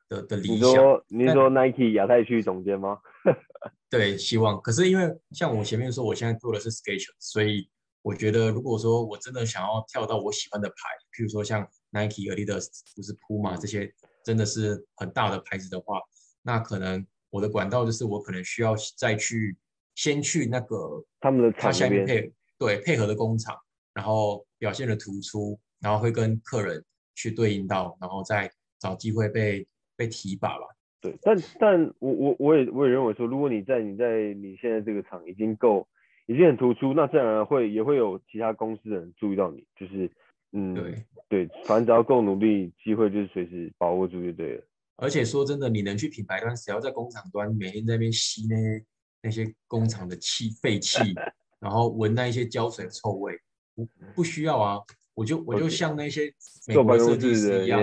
[0.09, 0.69] 的的的理想。
[0.69, 2.99] 你说你说 Nike 亚太区总监吗？
[3.91, 4.61] 对，希望。
[4.61, 7.69] 可是因为像我前面说，我现在做的是 Sketch，所以
[8.03, 10.75] 我觉得如果说我真的想要跳到我喜欢的牌，
[11.17, 13.93] 譬如说像 Nike、Adidas 不是 Puma 这些。
[14.25, 16.01] 真的是很大的牌子的话，
[16.41, 19.55] 那可能我的管道就是我可能需要再去
[19.95, 23.55] 先去那个他们的他下面配对配合的工厂，
[23.93, 26.83] 然后表现的突出，然后会跟客人
[27.15, 30.65] 去对应到，然后再找机会被被提拔吧。
[31.05, 35.87] 对，但但我我我也我也认为说，如果你在你在你现在这个厂已经够
[36.27, 40.11] 已经很突出，那自然而然会也会有其他公司的人注意到你，就是
[40.53, 44.63] 嗯对，对，反正只要够努力，机会就是随时把握住就对了。
[44.97, 48.85] 而且说真的，你能去品牌端，只要在工厂端每天在那边吸那些
[49.25, 50.99] 那些工厂的气废气，
[51.61, 53.39] 然后闻那一些胶水的臭味，
[53.75, 54.81] 不不需要啊。
[55.15, 56.33] 我就我就像那些
[56.67, 57.81] 美国设计师一样，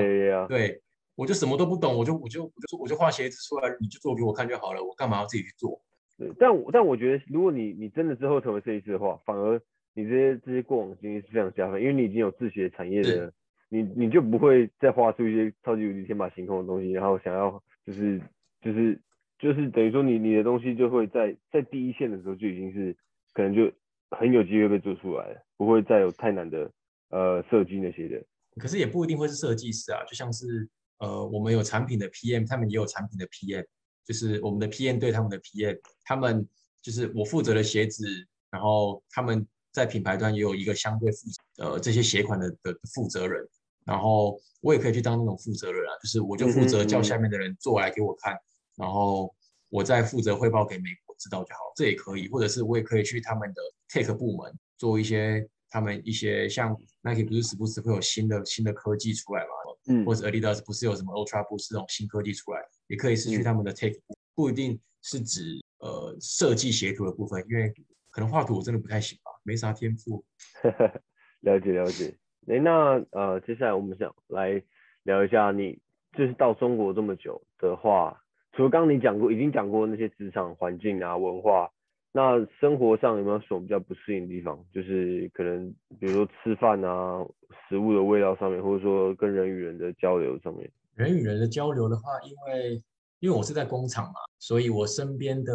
[0.48, 0.82] 对
[1.16, 5.82] 我就什么都不懂，我就我就我就我就画鞋子出来，你就做给我看就好了，我干嘛要自己去做？
[6.18, 9.60] 对，但我但我觉得，如果你你真的之后成为设计师的话，反而
[9.94, 13.34] 你这些这些过往经历是非常加分，因为你已经有自学产业的，
[13.70, 18.22] 你你就不会再画出一些超级无敌天马行空的东西，然后想要就是
[18.62, 19.00] 就是
[19.40, 22.96] 就是等于说你你的东西就会在在第一线的时候就已经是
[23.34, 23.72] 可能就
[24.12, 26.72] 很有机会被做出来了，不会再有太难的
[27.10, 28.24] 呃设计那些的。
[28.58, 30.70] 可是也不一定会是设计师啊，就像是
[31.02, 33.66] 呃，我们有产品的 PM，他们也有产品的 PM，
[34.06, 36.48] 就是我们的 PM 对他们的 PM，他们
[36.80, 38.06] 就是我负责的鞋子，
[38.52, 41.18] 然后他们在品牌端也有一个相对负
[41.58, 43.44] 呃这些鞋款的的负责人，
[43.84, 48.38] 然后我也可以去当那种负责人啊，就是我就负责叫下面的人做来给我看，
[48.76, 49.34] 然后
[49.70, 59.50] 我再负责汇报给美国知道就好，这也可以，或者是我也可以去他们的 Take 部门做一些他们一些像 Nike 不是时不时会有新的新的科技出来嘛，
[59.88, 67.74] 嗯或者 Adidas 不是有什么 Ultra Boost 这种新科技出来，也可以是去他们的部，不一定是指呃设计鞋图的部分，因为
[68.10, 70.24] 可能画图我真的不太行吧，没啥天赋。
[71.42, 72.16] 了解了解。
[72.48, 74.62] 诶，那呃，接下来我们想来
[75.04, 75.80] 聊一下你，
[76.18, 78.22] 就是到中国这么久的话，
[78.54, 81.72] 除了刚刚你讲过，已经讲过那些职场环境啊、文化，
[82.14, 84.62] 那生活上有没有什么比较不适应的地方？
[84.74, 87.26] 就是可能比如说吃饭啊、
[87.70, 90.70] 食物的味道上面，或者说跟人与人的交流上面。
[90.96, 92.84] 人与人的交流的话，因为
[93.20, 95.54] 因为我是在工厂嘛，所以我身边的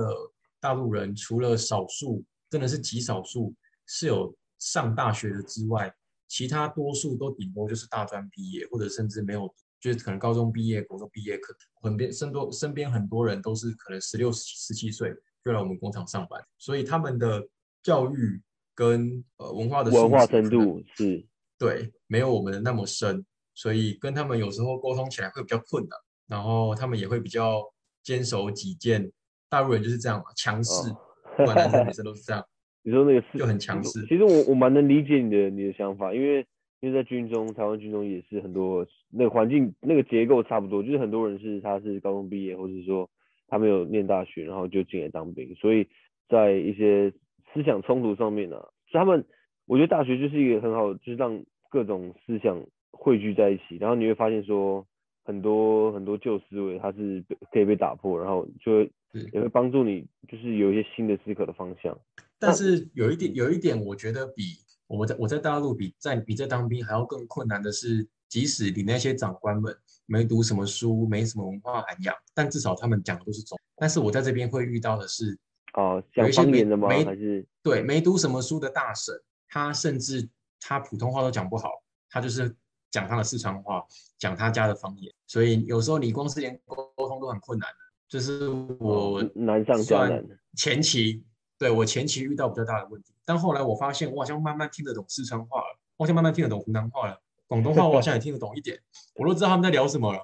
[0.59, 3.55] 大陆人除了少数，真的是极少数
[3.87, 5.95] 是有上大学的之外，
[6.27, 9.47] 其他多数都顶多就是大专毕业，或者甚至没有，
[9.79, 15.15] 就是可能高中毕业、国中毕业，可很边身多身边很多人都是可能十六、十七岁
[15.47, 17.47] 就来我们工厂上班，所以他们的
[17.81, 18.43] 教育
[18.75, 21.25] 跟呃文化的文化素质可能程度是，
[21.57, 27.63] 对，没有我们的那么深，所以跟他们有时候沟通起来会比较困难，然后他们也会比较
[28.03, 29.09] 坚守己见。
[29.49, 30.99] 大陆人就是这样嘛，强势，哦
[31.37, 32.45] 不管男生女生都是这样。
[32.83, 36.45] 你说那个是就很强势其实我我蛮能理解你的你的想法，因为
[36.81, 43.09] 因为在军中，台湾军中也是很多那个环境那个结构差不多，就是很多人是他是高中毕业，或者说
[43.49, 45.87] 他没有念大学，然后就进来当兵，所以
[46.29, 47.13] 在一些
[47.53, 49.25] 思想冲突上面呢、啊，他们
[49.67, 54.87] 我觉得大学就是一个很好，就是让各种思想汇聚在一起，然后你会发现说
[55.25, 58.91] 很多很多旧思维它是被可以被打破，然后就会
[59.33, 61.99] 也会帮助你就是有一些新的思考的方向。
[62.39, 64.43] 但是有一点，有一点，我觉得比
[64.89, 73.59] 我们在我在大陆比在比在当兵还要更困难的是，即使你那些长官们没读什么书，没什么文化涵养，但至少他们讲的都是中。
[73.77, 75.39] 但是我在这边会遇到的是，
[75.75, 76.89] 哦，讲有一些没方言的吗？
[76.89, 79.15] 没对没读什么书的大神，
[79.49, 80.29] 他甚至
[80.61, 81.71] 他普通话都讲不好，
[82.09, 82.55] 他就是
[82.91, 83.85] 讲他的四川话，
[84.19, 87.69] 讲他家的方言，所以有时候你光是连沟通都很困难。
[88.09, 90.25] 就是我哦难上加难？
[90.57, 91.25] 前期
[91.59, 98.79] 对我前期遇到比较大的问题，但后来我发现我好像慢慢听得懂四川话了，我好像慢慢听得懂湖南话了，广东话我好像也听得懂一点，
[99.17, 100.21] 我都知道他们在聊什么了，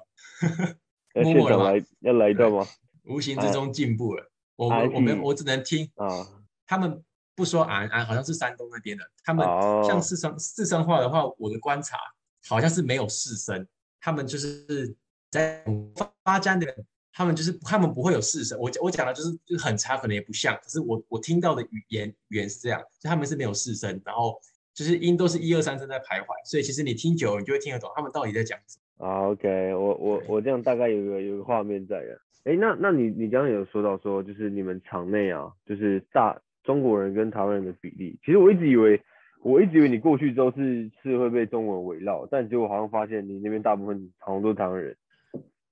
[1.15, 2.67] 要 默默地吧现场来要来一段吗？
[3.05, 4.31] 无形之中进步了。
[4.55, 6.07] 我我们我只能听，啊，
[6.65, 7.03] 他们
[7.35, 9.83] 不说安安，好像是山东那边的，他们哦。
[9.85, 11.97] 像四川四川话的话，我的观察
[12.47, 13.67] 好像是没有四声，
[13.99, 14.95] 他们就是
[15.31, 15.65] 在
[16.23, 18.57] 发家的人，他们就是他们不会有四声。
[18.59, 24.39] 我我讲的就是就是很差，可能也不像，可是我我听到的语言语言是这样，就他们是没有四声，然后
[24.73, 29.07] 就是音都是一二三声在徘徊，所以其实你听久了，你就会听得懂他们到底在讲什么。
[29.07, 32.19] 啊，OK，我我我这样大概有个有个画面在了。
[32.45, 39.01] 哎，那那你你刚刚有说到说，就是你们场内啊，就是大中国人跟台湾人的比例，其实我一直以为
[39.41, 44.95] 我一直以为你过去之后是是会被中文围绕，但结果好像发现你那边大部分好像都是台湾人。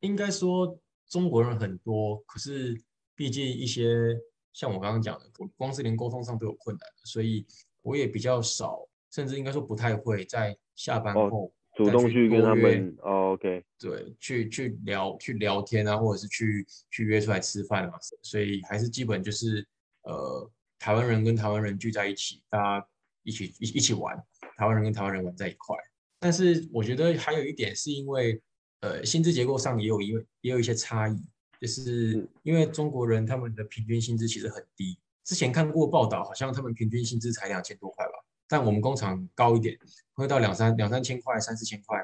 [0.01, 2.79] 应该说中国人很多，可是
[3.15, 4.17] 毕竟一些
[4.53, 7.45] 像我刚刚讲的，光是连沟通上都有困难，所以
[7.81, 19.65] 我也比较少，甚至应该说不太会在下班哦后主动去跟他们哦，OK，对，去去聊去聊天啊，或者是去去约出来吃饭啊，所以还是基本就是
[20.03, 22.87] 呃，台湾人跟台湾人聚在一起，大家
[23.23, 24.21] 一起一一起玩，
[24.57, 25.75] 台湾人跟台湾人玩在一块。
[26.19, 28.41] 但是我觉得还有一点是因为
[28.81, 30.09] 呃薪资结构上也有一
[30.41, 31.15] 也有一些差异，
[31.59, 34.99] 就是因为中国人他们的平均薪资其实很低。
[35.23, 38.10] 之前看过报道，好像他们平均薪资才两千多块吧，
[38.51, 39.77] 但我们工厂高一点，
[40.11, 41.97] 会到两三两三千块、三四千块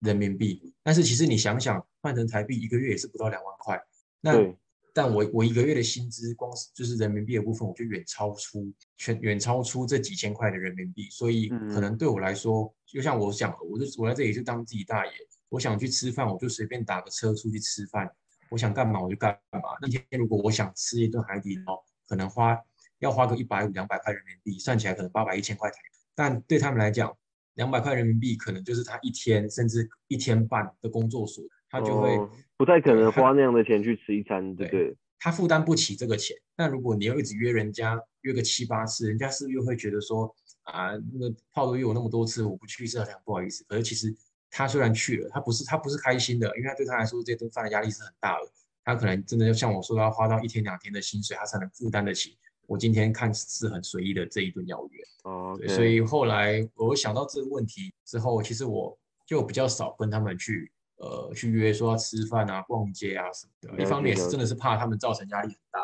[0.00, 0.74] 人民币。
[0.82, 3.82] 但是其实你想想，换成台币一个月也是不到两万块。
[4.20, 4.54] 那
[4.92, 11.08] 但我我一个月的薪资，光是就是人民币的部分，我就远超出全远超出这几千块的人民币。
[11.08, 15.12] 所以可能对我来说，就像我想，我就我在这里就当自己大爷。
[15.48, 18.10] 我想去吃饭，我就随便打个车出去吃饭。
[18.50, 19.60] 我想干嘛我就干嘛。
[19.80, 22.60] 那天如果我想吃一顿海底捞，可能花
[22.98, 25.78] 要花个一百五两百块人民币，算起来可能八百一千块台
[26.14, 27.16] 但对他们来讲，
[27.54, 32.18] 两百块人民币可能就是他一天甚至一天半的工作所，他就会
[32.56, 34.96] 不太可能花那样的钱去吃一餐，对对？
[35.18, 36.36] 他负担不起这个钱。
[36.56, 40.32] 那如果你要一直约人家约个七八次，人家是不是又会觉得说
[40.64, 43.64] 啊，那个炮都约我那么多次，我不去是很不好意思。
[43.64, 44.14] 可是其实
[44.50, 48.46] 他虽然去了，他不是他不是开心的，因为他对他来说这顿饭的压力是很大的。
[48.84, 52.36] 他可能真的要像我说，要花到一天两天的薪水，他才能负担得起。
[52.66, 58.96] 我今天看似很随意的这一顿邀约，哦，所以后来我想到这个问题之后，其实我
[59.26, 63.82] 就比较少跟他们去呃去约说要吃饭啊、逛街啊什么的。
[63.82, 65.80] 一方面是真的是怕他们造成压力很大。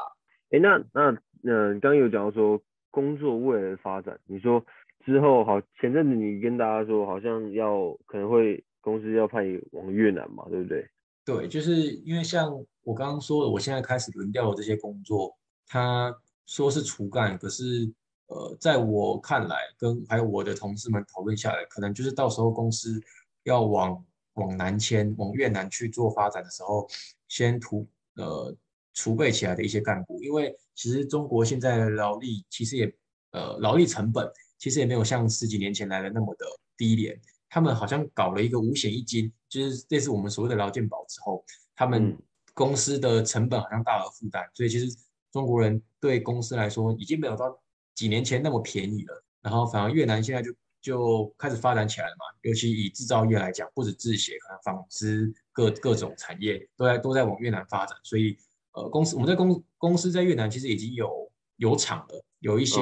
[0.51, 4.65] 哎，那那那刚刚有讲到说工作未来的发展，你说
[5.05, 10.89] 之后好前阵子你跟大家说好像要可能会公司要派你往越南嘛，对不对？
[11.25, 12.51] 对，就是因为像
[12.83, 16.15] 我刚刚说的，我现在开始轮调的这些工作，它。
[16.51, 17.89] 说是除干，可是
[18.27, 23.01] 呃，在我看来，跟还有我的同事们讨论下来，可能就是到时候公司
[23.45, 26.89] 要往往南迁，往越南去做发展的时候，
[27.29, 28.53] 先图呃
[28.95, 32.93] 储备起来的一些干部，因为其实中国现在的劳力其实也
[33.31, 36.45] 呃劳力成本其实也没有像十几年前来的那么的
[36.77, 37.17] 低廉，
[37.49, 41.45] 他们好像搞了一个五险一金，就是类似我们所谓的劳健保之后，
[41.77, 42.19] 他们
[42.55, 44.87] 公司的成本好像大额负担，所以其实。
[45.33, 47.57] 中国人对公司来说已经没有到
[47.95, 58.37] 几年前那么便宜了，然后反而越南现在就就开始发展起来了嘛，尤其以制造业来讲，不止制鞋，可能纺织各各种产业都在都在往越南发展，所以
[58.73, 62.81] 呃公司我们在公公司在越南其实已经有有厂了，有一些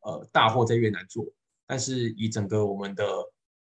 [0.00, 1.24] 呃大货在越南做，
[1.66, 3.04] 但是以整个我们的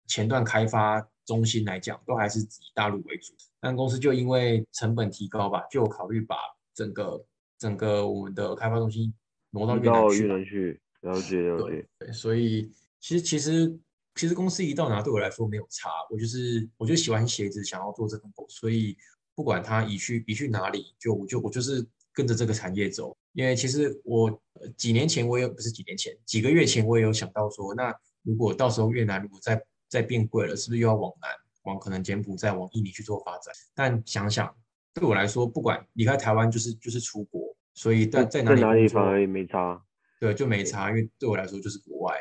[0.08, 6.36] 前段开发中心来讲，都还是以大陆为主，但公司就因为成本提高吧，就考虑把
[6.76, 7.24] 整个
[7.62, 9.14] 整个我们的开发中心
[9.52, 9.88] 挪到越
[10.26, 11.88] 南去，了解了解。
[12.00, 13.80] 对，所以其实其实
[14.16, 18.98] 其实公司一到哪对我来说没有差，我就是我就喜欢鞋子，想要做这份工所以
[19.36, 23.16] 不管他移去移去哪里，就我就我就是跟着这个产业走。
[23.34, 24.42] 因为其实我
[24.76, 31.30] 几年前我也不是几年前，几个月前我也有想到说，那如果到时候越南如果再再变贵了，是不是又要往南，
[31.66, 33.54] 往可能柬埔寨、往印尼去做发展？
[33.76, 34.52] 但想想。
[34.94, 39.82] 对我来说，不管离开台湾就是就是出国，所以在在哪里哪里反而也没差，
[40.20, 42.14] 对，就没差，因为对我来说就是国外。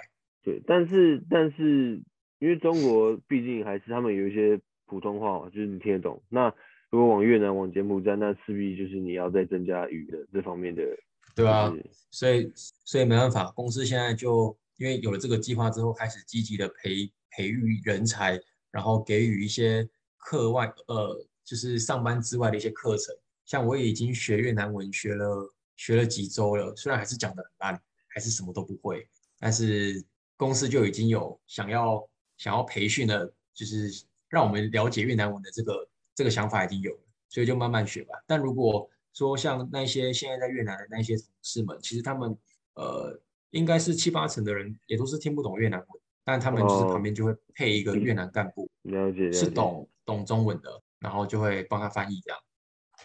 [0.45, 2.01] 对，但是但是
[2.39, 6.23] 因为中国毕竟还是他们有一些普通话嘛，就是你听得懂。
[6.29, 6.55] 那
[6.91, 10.83] 如果往越南、往柬埔寨，那势必就是你要再增加语的这方面的，
[11.35, 11.73] 对啊。
[12.13, 12.53] 所以
[12.85, 18.39] 所以没办法，公司现在就因为有了这个计划之后，开始积极的培培育人才，
[18.71, 21.27] 然后给予一些课外呃。
[21.51, 23.13] 就是上班之外的一些课程，
[23.45, 26.73] 像我也已经学越南文学了，学了几周了。
[26.77, 29.05] 虽然还是讲的很烂，还是什么都不会，
[29.37, 30.01] 但是
[30.37, 32.09] 公司就已经有想要
[32.39, 33.91] 想要培训的，就是
[34.29, 38.15] 让我们了解越南文的这个这个想法已经有了，所以就慢慢学吧。
[38.29, 42.39] 但如果说像那些现在在越南的那些同事们，其实他们
[42.75, 45.89] 呃应该是七八成的人也都是听不懂越南文，
[46.23, 50.81] 但他们就是旁边就会配一个越南干部，了解是懂懂中文的。
[51.01, 52.41] 然后就会帮他翻译这样。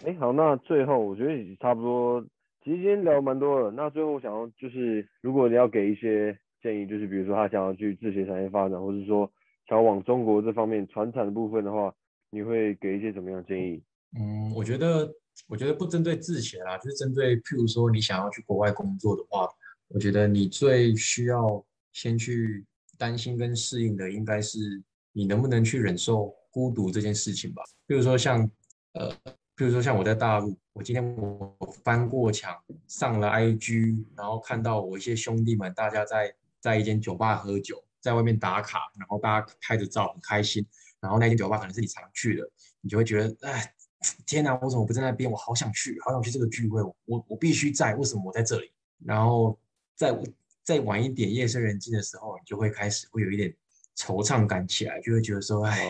[0.06, 2.22] 哎，好，那最后我觉得也差不多，
[2.64, 3.72] 其实今天聊蛮多了。
[3.72, 9.32] 那最后我想要就是，如果你要给一些建议，就是比如说他想要去制鞋产业发展，或是说
[9.70, 11.94] 想要往中国这方面传产的部分的话，
[12.30, 13.82] 你会给一些怎么样建议？
[14.20, 15.10] 嗯，我觉得
[15.48, 19.48] 我觉得不针对制鞋啦，就是针对譬如说你想要去国外工作的话，
[19.88, 21.64] 我觉得你最需要
[21.94, 22.66] 先去
[22.98, 24.60] 担心跟适应的，应该是
[25.14, 26.36] 你能不能去忍受。
[26.56, 28.50] 孤独这件事情吧，比如说像，
[28.94, 29.14] 呃，
[29.58, 31.54] 比如说像我在大陆，我今天我
[31.84, 40.66] 翻过墙上了 IG，然后看到我一些兄弟们，大家在在一间酒吧喝酒，在外面打卡，然后大家拍着照很开心，
[41.02, 42.50] 然后那间酒吧可能是你常去的，
[42.80, 43.76] 你就会觉得，哎，
[44.26, 45.30] 天哪，我怎么不在那边？
[45.30, 48.72] 我好想去，好想去这个聚会，我我必须在，为什么我在这里？
[49.04, 49.60] 然后
[49.94, 50.18] 再
[50.64, 53.54] 再晚一点，夜深人静的时候，你就会开始会有一点
[53.98, 55.86] 惆怅感起来，就会觉得说，哎。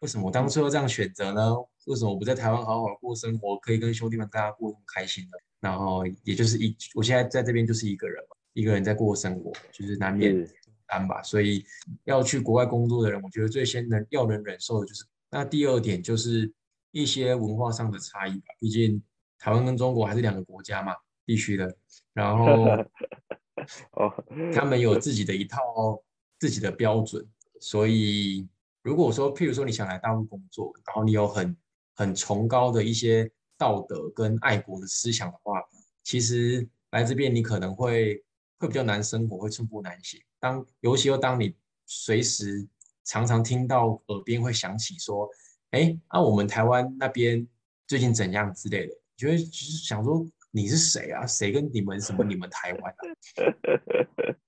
[0.00, 1.54] 为什么我当初要这样选择呢？
[1.86, 5.30] 为什么我不在台湾好好过生活，可以跟兄弟们大家过那么开心呢？
[5.60, 10.54] 然后也就是一，我现在在这边就是一个人嘛，一个人在过生活，就是难免是
[10.86, 11.22] 单吧。
[11.22, 11.64] 所以
[12.04, 16.52] 要去国外工作的人，我觉得最先能要能忍受的就是，那第二点就是
[16.90, 18.46] 一些文化上的差异吧。
[18.60, 19.02] 毕竟
[19.38, 20.92] 台湾跟中国还是两个国家嘛，
[21.24, 21.74] 必须的。
[22.12, 22.66] 然后
[23.92, 24.24] 哦，
[24.54, 25.60] 他们有自己的一套
[26.38, 27.26] 自己的标准，
[27.60, 28.46] 所以
[28.86, 31.56] 如果说，譬如说你想来大陆工作，然后你有很
[31.96, 33.28] 很崇高的一些
[33.58, 35.60] 道德跟爱国的思想的话，
[36.04, 38.24] 其实来这边你可能会
[38.60, 40.20] 会比较难生活，会寸步难行。
[40.38, 41.52] 当尤其又当你
[41.84, 42.64] 随时
[43.02, 45.28] 常常听到耳边会响起说，
[45.72, 47.44] 哎，那、我们台湾那边
[47.88, 51.26] 最近怎样之类的，你就会就是想说你是谁啊？
[51.26, 53.02] 谁跟你们什么你们台湾啊？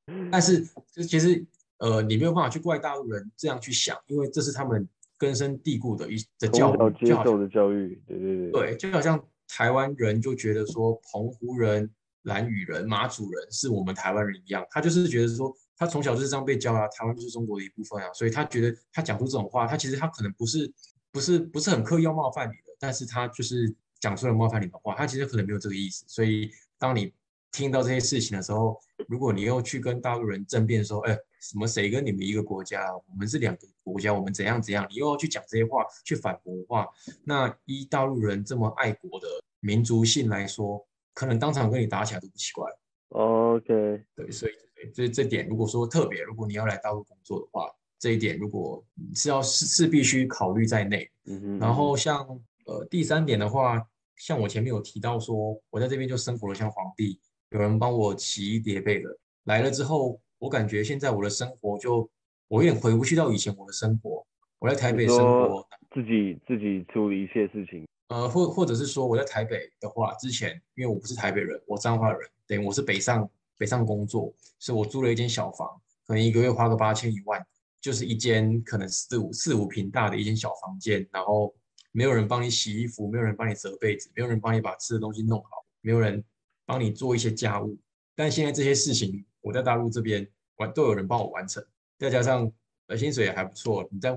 [0.31, 1.45] 但是就其实
[1.79, 11.91] 呃，你没有办法去怪大陆人这样去想，因为这是他们根深蒂固的一的教育，就好像接受的教育，对对对，对，就好像台湾人就觉得说澎湖人、
[12.23, 20.71] 兰屿人、马祖人是我们台湾人一样，他就是觉得说他从小就是这样被教啊，台湾就是中国的一部分啊，所以他觉得他讲出这种话，他其实他可能不是
[21.11, 27.13] 不是不是很刻意要冒犯你的，但是他就是讲出了冒犯你的话，他其实可能没有这个意思，所以当你
[27.51, 36.89] 听到这些事情的时候，如果你又去跟大陆人争辩说，哎，什么谁跟你们一个国家，我们是两个国家，我们怎样怎样，你又要去讲这些话去反驳的话，
[37.25, 39.27] 那依大陆人这么爱国的
[39.61, 42.69] 民族性来说，可能当场跟你打起来都不奇怪。
[43.11, 47.69] ，OK，对，所以对这这点，如果说特别，如果你要来大陆工作的话，
[47.99, 48.85] 这一点如果
[49.15, 51.11] 是要是是必须考虑在内。
[51.25, 52.27] 嗯哼，然后像
[52.65, 53.85] 呃第三点的话，
[54.17, 57.21] 像我前面有提到说，我在这边就生活了像皇帝，
[57.51, 59.09] 有人帮我洗衣叠被的。
[59.45, 62.09] 来了之后，我感觉现在我的生活就
[62.49, 64.25] 我有点回不去到以前我的生活。
[64.61, 65.65] 我在台北生活，
[65.95, 75.69] 自己自己处理一切事情，呃，或或者是说我在台北的话，之前因为我不是台北人，我彰化人，等于我是北上北上工作，所以我租了一间小房，
[76.09, 77.41] 可能一个月花个八千一万，
[77.81, 81.55] 就是一间可能四五四五平大的一间小房间，然后
[81.93, 86.25] 没有人帮你洗衣服，没有人帮你折被子，没有人帮你把吃的东西弄好，没有人
[86.67, 87.79] 帮你做一些家务。
[88.17, 91.65] 但现在这些事情我在大陆这边完都有人帮我完成，
[91.99, 92.51] 再加上
[92.87, 93.89] 呃薪水也还不错。
[93.91, 94.17] 你在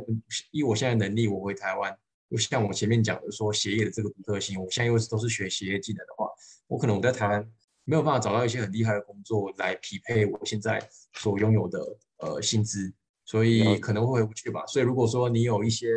[0.52, 1.96] 以我现在能力，我回台湾，
[2.30, 6.28] 就像我前面讲的说鞋业的这个独特性，我现在又是都是学鞋业技能的话，
[6.68, 7.52] 我可能我在台湾
[7.84, 10.82] 没有办法找到一些很厉害的工作来匹配我现在
[11.14, 11.80] 所拥有的
[12.18, 12.94] 呃薪资，
[13.26, 14.66] 所以可能会回不去吧。
[14.68, 15.88] 所以如果说你有一些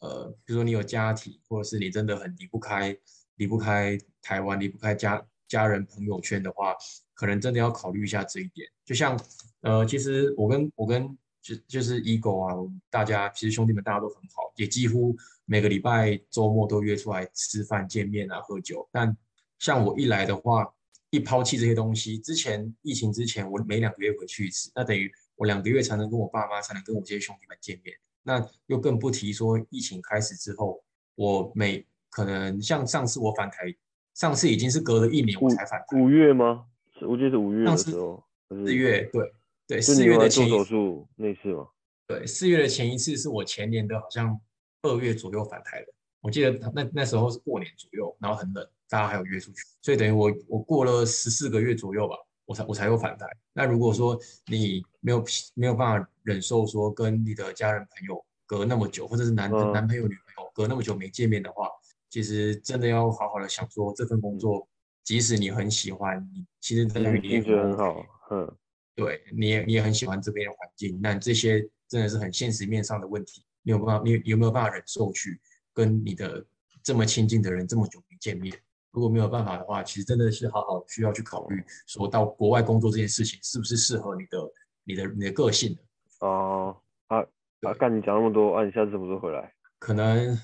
[0.00, 2.96] 呃，比如说你有家庭，或者是你真的很离不开
[3.36, 6.74] 离不开台湾，离不开家家人朋友圈的话，
[7.16, 8.68] 可能真的要考虑一下这一点。
[8.84, 9.18] 就像
[9.62, 12.54] 呃，其实我跟我跟就就是 ego 啊，
[12.88, 18.88] 大家其实兄弟们大家都很好，也几乎每个礼拜周末都约出来吃饭、见面啊、喝酒。
[18.92, 19.16] 但
[19.58, 20.72] 像我一来的话，
[21.10, 27.96] 一抛弃这些东西，之前疫情之前，我每两个月回去一次，那等于我两个月才能跟我爸妈，才能跟我这些兄弟们见面。
[28.22, 30.82] 那又更不提说疫情开始之后，
[31.14, 33.72] 我每可能像上次我返台，
[34.14, 36.66] 上次已经是隔了一年我才返台，五月吗？
[36.98, 39.32] 是我记得是五月的时候，四月对
[39.66, 41.68] 对，就四月的前一次手术那次吗？
[42.06, 44.40] 对，四月的前一次是我前年的，好像
[44.82, 45.86] 二月左右返台的。
[46.20, 53.26] 我记得那那时候是过年左右，然后很冷，大家还有约出去，所以等于我我过了十四个月左右吧，我才我才有返台。
[53.52, 55.24] 那如果说你没有
[55.54, 61.68] 没有办法忍受说跟你的家人朋友隔那么久，或者是男嗯男朋友女朋友隔那么久没见面的话，
[62.08, 64.66] 其实真的要好好的想说这份工作，
[65.06, 68.56] 即使你很喜欢，你其实真的你也很好，嗯，
[68.96, 75.40] 对，你也你也很喜欢这边的环境，那这些真的是很现实面上的问题，你有办法，你你有没有办法忍受去
[75.72, 76.44] 跟你的
[76.82, 78.52] 这么亲近的人这么久没见面？
[78.90, 84.52] 如果没有办法的话，其实真的是好好需要去考虑，说到国外工作这件事情是不是适合你的、
[84.82, 86.26] 你的、你的个性的？
[86.26, 86.76] 哦，
[87.06, 87.22] 啊
[87.60, 89.52] 对啊，干你讲那么多，啊，你下次什么时候回来？
[89.78, 90.36] 可能，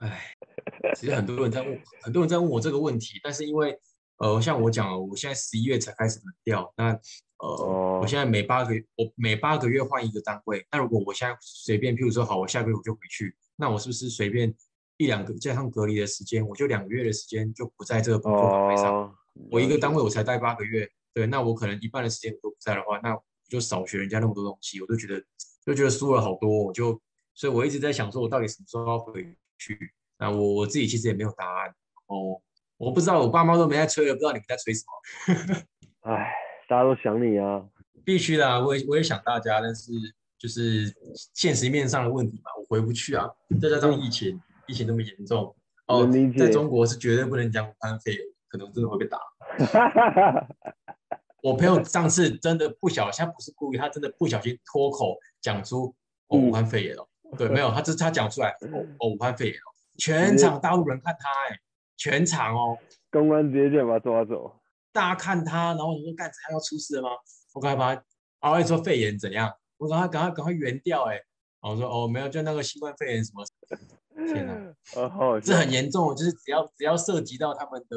[0.00, 0.34] 唉，
[0.96, 3.78] 其实很多人在问，很多人在问我这个问题，但是因为
[4.18, 6.88] 呃，像我讲了，我现在十一月才开始轮调，那
[7.38, 14.54] 呃，哦我现在每八个月，我每八个月换一个单位，那如果我现在随便，譬如说好，我下个月我就回去，那我是不是随便
[14.96, 18.94] 一两个加上隔离的时间，我就两个月的时间就不在这个工作岗位上？
[18.94, 19.14] 哦，
[19.50, 25.22] 我一个单位我才待八个月，对，那我可能一半的时间我都不在的话，那我就少学人家那么多东西，我就觉得
[25.66, 26.98] 就觉得输了好多，我就
[27.34, 29.92] 所以我一直在想说，我到底什么时候要回去？
[30.18, 31.70] 那我我自己其实也没有答案
[32.06, 32.40] 哦，
[32.76, 35.54] 我不知道，我爸妈都没在催了，不知道你们在催什么。
[36.10, 36.32] 哎，
[36.68, 37.64] 大家都想你啊，
[38.04, 39.92] 必须的啊，我也我也想大家，但是
[40.38, 40.92] 就是
[41.34, 43.28] 现实面上的问题嘛，我回不去啊，
[43.60, 45.54] 再加上疫情，疫情那么严重，
[45.86, 46.08] 哦
[46.38, 49.18] 在中国是绝对不能讲武汉肺炎，可能真的会被打。
[51.42, 55.94] 我朋友上次真的不小心，他不是故意，他真的不小心脱口讲出
[56.28, 57.08] 哦嗯武汉肺炎了。
[57.38, 59.68] 对，没有，他这是他讲出来哦哦武汉肺炎哦，
[59.98, 61.58] 全场大陆人看他哎、
[61.96, 62.76] 全场哦，
[63.10, 64.52] 公安直接就把他抓走。
[64.92, 67.08] 大家看他，然后你说干他要出事了吗？
[67.54, 68.04] 我赶快把他，
[68.40, 69.52] 然后说肺炎怎样？
[69.78, 71.24] 我赶快赶快赶快原调哎、然
[71.62, 73.44] 后我说哦没有，就那个新冠肺炎什么，
[74.32, 74.54] 天哪，
[75.00, 77.96] 哦，这笑很严重，就是只要只要涉及到他们的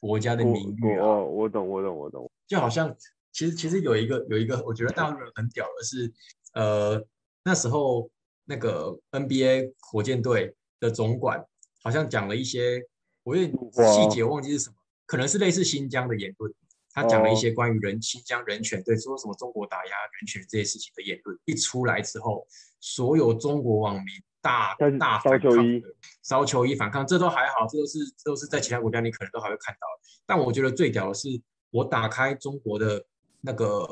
[0.00, 2.30] 国家的名誉啊，哦，我懂，我懂，我懂。
[2.46, 2.94] 就好像
[3.32, 6.12] 其实其实有一个有一个，我觉得大陆人很屌的是，
[6.54, 7.04] 呃，
[7.42, 8.08] 那时候
[8.44, 11.44] 那个 NBA 火箭队的总管
[11.82, 12.82] 好像讲了一些，
[13.22, 13.52] 我有点
[13.92, 14.76] 细节忘记是什么，
[15.06, 16.52] 可能是类似新疆的言论。
[16.96, 22.46] 他讲了一哦些关于人新疆人权，对，说什么中国打压人权这些事情的言论，一出来之后，
[22.78, 24.06] 所有中国网民
[24.40, 29.80] 大大烧球衣反抗的，烧球衣反抗，这都还好，这都是这都是在其他国家你可能都还会看到。
[30.24, 31.28] 但我觉得最屌的是，
[31.70, 33.04] 我打开中国的
[33.40, 33.84] 那个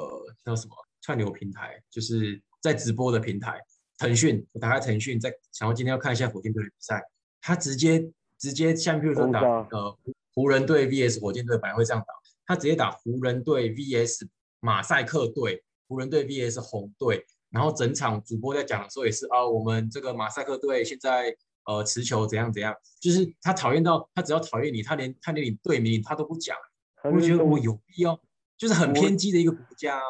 [0.45, 3.61] 叫什么串流平台，就是在直播的平台，
[4.03, 7.01] 腾讯，我打开腾讯，在想要今天要看一下火箭队的比赛，
[7.41, 12.13] 他直接直接像譬如说打呃湖湖人队 VS 火箭队本来会这样打，
[12.45, 14.27] 他直接打湖人队 VS
[14.59, 21.33] 马赛克队，湖人队 VS 红队，然后整场主播在讲的时候也是啊，我们这个马赛克队现在
[21.67, 26.57] 呃持球怎样怎样，就是他讨厌到他只要讨厌你，他连他连你队名他都不讲，
[27.05, 28.21] 我觉得我有必要，
[28.59, 30.03] 就是很偏激的一个国家啊。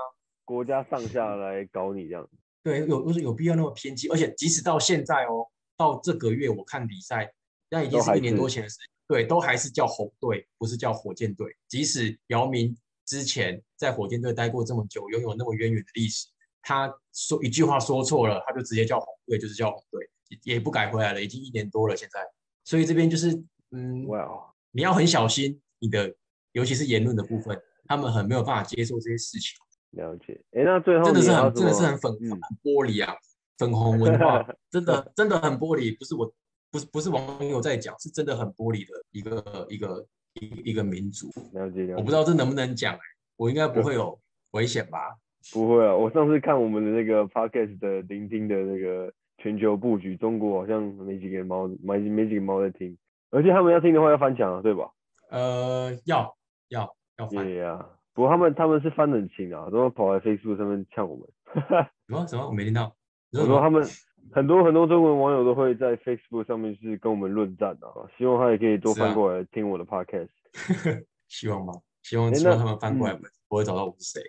[0.46, 2.26] 国家上下来搞你这样。
[2.62, 5.46] 对，有就是有必要那么偏激，而且即使到现在哦，
[5.76, 7.32] 到这个月我看比赛，
[7.68, 11.54] 那已经是一年多前的事情，对，都还是叫红队，不是叫火箭队。
[11.68, 16.28] 即使姚明之前在火箭队待过这么久，拥有那么渊源的历史，
[16.62, 22.20] 他说一句话说错了，他就直接叫红队，就是叫红队，也也不改回来了，已经一年多了现在。
[22.64, 23.32] 所以这边就是，
[23.72, 26.14] 嗯，哇哦，你要很小心你的，
[26.52, 29.58] 尤其是言论的部分，他们很没有办法接受这些事情。
[29.92, 30.40] 了解。
[30.52, 33.14] 哎，那最后真的是很真的是很粉、嗯很玻璃啊，
[33.58, 36.30] 粉红文化 真的真的很玻璃，不是我
[36.70, 41.28] 不是不是网友在讲，是真的很玻璃的一个一个一一个民族。
[41.52, 41.94] 了解了解。
[41.94, 43.00] 我不知道这能不能讲、欸，
[43.36, 44.18] 我应该不会有
[44.52, 44.98] 危险吧？
[45.52, 52.96] 不会啊，我上次看我们的那个 podcast 的聆听的那个全球布局，中国好像没几个猫，没没几个猫在听，
[53.30, 54.88] 而且他们要听的话要翻墙啊，对吧？
[55.30, 56.36] 呃，要
[56.68, 57.84] 要要翻对呀、
[58.14, 61.26] 不过他们他们是翻得很勤啊，都跑来 Facebook 上面呛我们。
[62.08, 62.46] 什么什么？
[62.48, 62.94] 我没听到。
[63.32, 63.82] 我说他们
[64.32, 67.88] 很多很多中文网友都会在 Facebook 上面是跟我们论战啊，
[68.18, 70.28] 希望他也可以多翻过来听我的 podcast。
[71.28, 74.22] 希望吧，希望诶希望那他们翻过来嗯不会找到我是谁。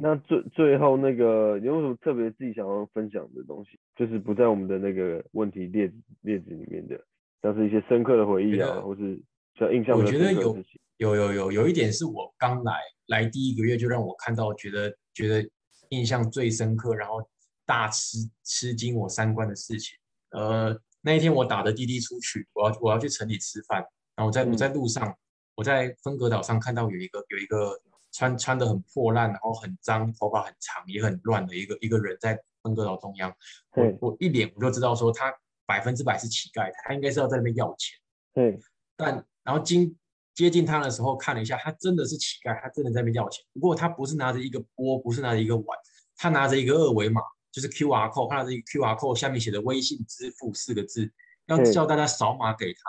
[0.00, 3.78] 那最最后那个你有什么特别自己想要分享的东西？
[3.96, 5.90] 就是不在我们的那个问题列
[6.22, 6.98] 列子里面的，
[7.42, 9.14] 像是一些深刻的回忆啊，或是
[9.54, 10.80] 比较印象我比较觉得有深刻的事情。
[11.00, 15.50] 有有有有一点是我刚来来第一个月就让我看到，觉得觉得
[15.88, 17.26] 印象最深刻，然后
[17.64, 19.96] 大吃吃惊我三观的事情。
[20.32, 23.78] 呃，那一天我打的滴滴出去，我要我要去城里吃饭，
[24.14, 25.16] 然后我在我嗯在路上，
[25.54, 27.80] 我在分隔岛上看到有一个有一个
[28.12, 33.34] 穿穿的很破烂，然后很脏，头发很长也很乱的一个一个人在分隔岛中央，
[33.74, 35.34] 我我一脸我就知道说他
[35.64, 37.98] 百分之百是乞丐，他应该是要在那边要钱。
[38.34, 38.60] 对，
[38.98, 39.96] 但然后经
[40.40, 43.44] 接近他的时候看了一下，他真的是乞丐，他真的在那边要钱。
[43.52, 45.78] 不过他不是拿着一个钵，不是拿着一个碗，
[46.16, 47.20] 他拿着一个二维码，
[47.52, 51.12] 就是 QR code，他拿着一个 QR code 下面写的微信支付四个字，
[51.44, 52.80] 要对叫大家扫码给他。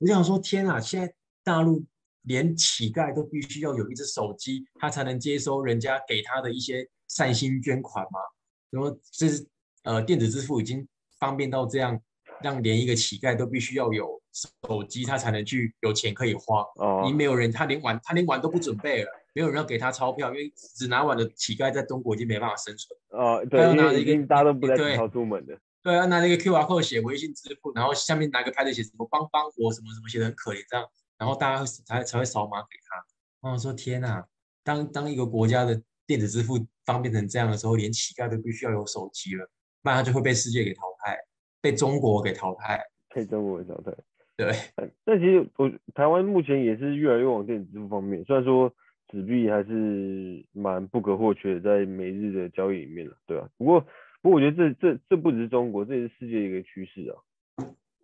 [0.00, 1.10] 我想说，天啊，现在
[1.42, 1.82] 大陆
[2.24, 8.20] 连乞丐都必须要有一只手机，他才能接收人家给他的一些善心捐款吗？
[8.68, 9.48] 然后这是
[9.84, 10.86] 呃电子支付已经
[11.18, 11.98] 方便到这样，
[12.42, 16.62] 让连一个乞丐都必须要有手机，他才能去有钱可以花。
[16.76, 22.98] 哦已经没有人，他连碗他连碗都不准备了，没有人要给他钞票，因为只拿碗的乞丐在中国已经没办法生存。
[23.10, 25.58] 哦，对，他要拿着一个大家都不再对超出门的。
[25.82, 30.86] 对啊，拿那个 QR code 写微信支付，然后下面拿个牌子写什么帮帮我什么什么，写的很可怜这样，
[31.18, 32.96] 然后大家会才才会扫码给他。
[33.40, 34.22] 然后我说天哪，
[34.62, 39.50] 当当一个国家的电子支付方便成这样的时候，连乞丐都必须要有手机了，
[39.82, 41.16] 不然他就会被世界给淘汰，
[41.60, 42.80] 被中国给淘汰。
[43.14, 43.92] 被中国给淘汰。
[44.36, 48.72] 对， 但但其实我台湾目前也是越来越往电子支付方面，虽然说
[49.08, 53.80] 纸币还是蛮不可或缺的，在每日的交易里面了，对吧、不过
[54.22, 57.16] 不过我觉得这这这不只是中国，这也是世界一个趋势啊。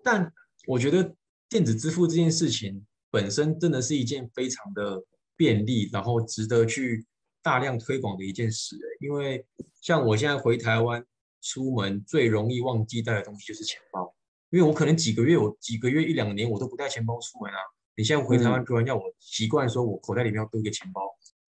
[0.02, 0.32] 但
[0.66, 1.14] 我觉得
[1.48, 5.02] 电子支付这件事情本身真的是一件非常的
[5.36, 7.06] 便利，然后值得去
[7.42, 9.06] 大量推广的一件事欸。
[9.06, 9.46] 因为
[9.80, 11.04] 像我现在回台湾，
[11.46, 14.12] 出门最容易忘记带的东西就是钱包，
[14.50, 17.58] 因为我可能几个月，我几个月一两年我都不带钱包出门啊。
[17.96, 21.00] 你现在回台湾突然要我习惯说我口袋里面要多一个钱包，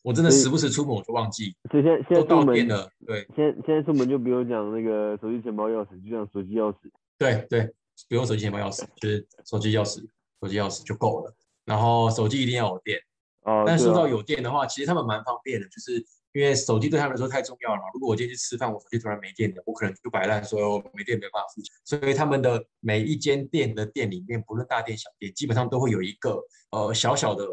[0.02, 2.88] 我真的时不时出门我就忘记，所以现在现在出门，店了。
[3.06, 6.76] 对现在现在出门就不用讲那个手机、钱包、钥匙，就讲手机、钥匙。
[7.18, 7.74] 对对，
[8.08, 10.06] 不用手机、钱包、钥匙，就是手机、钥匙、
[10.40, 11.34] 手机、钥匙就够了。
[11.64, 12.98] 然后手机一定要有电，
[13.42, 16.02] 哦，但说到有电的话，其实他们蛮方便的，就是
[16.38, 17.82] 因为手机对他们来说太重要了嘛。
[17.92, 21.74] 如果我今天去吃饭，我手机突然没电了，我可能就摆烂，说哦没电没办法付钱。
[21.84, 27.44] 所以他们的每一间店的店里面，不论大店小店，基本上都会有一个呃小小的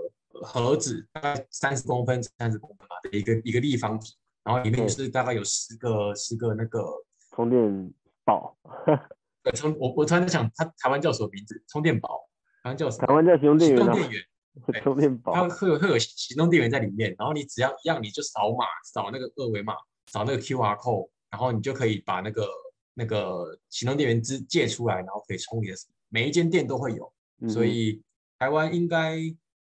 [0.43, 4.13] 盒子，大概三十公分、三十公分吧的一个一个立方体，
[4.43, 6.85] 然后里面就是大概有十个十个那个
[7.31, 7.91] 充电
[8.23, 8.55] 宝，
[9.43, 11.59] 对充我我突然在想，它台湾叫什么名字？
[11.67, 12.29] 充电宝，
[12.61, 13.07] 台湾叫什么？
[13.07, 14.21] 台湾叫行动电源
[14.83, 15.33] 充电宝。
[15.33, 19.73] 它会有会有行动电源在里面，然后你只要一样，你就扫码，扫那个二维码，
[20.11, 22.47] 扫那个 QR code，然后你就可以把那个
[22.93, 25.73] 那个行动电源支借出来，然后可以充你的。
[26.09, 28.01] 每一间店都会有，嗯所以
[28.39, 29.17] 台湾应该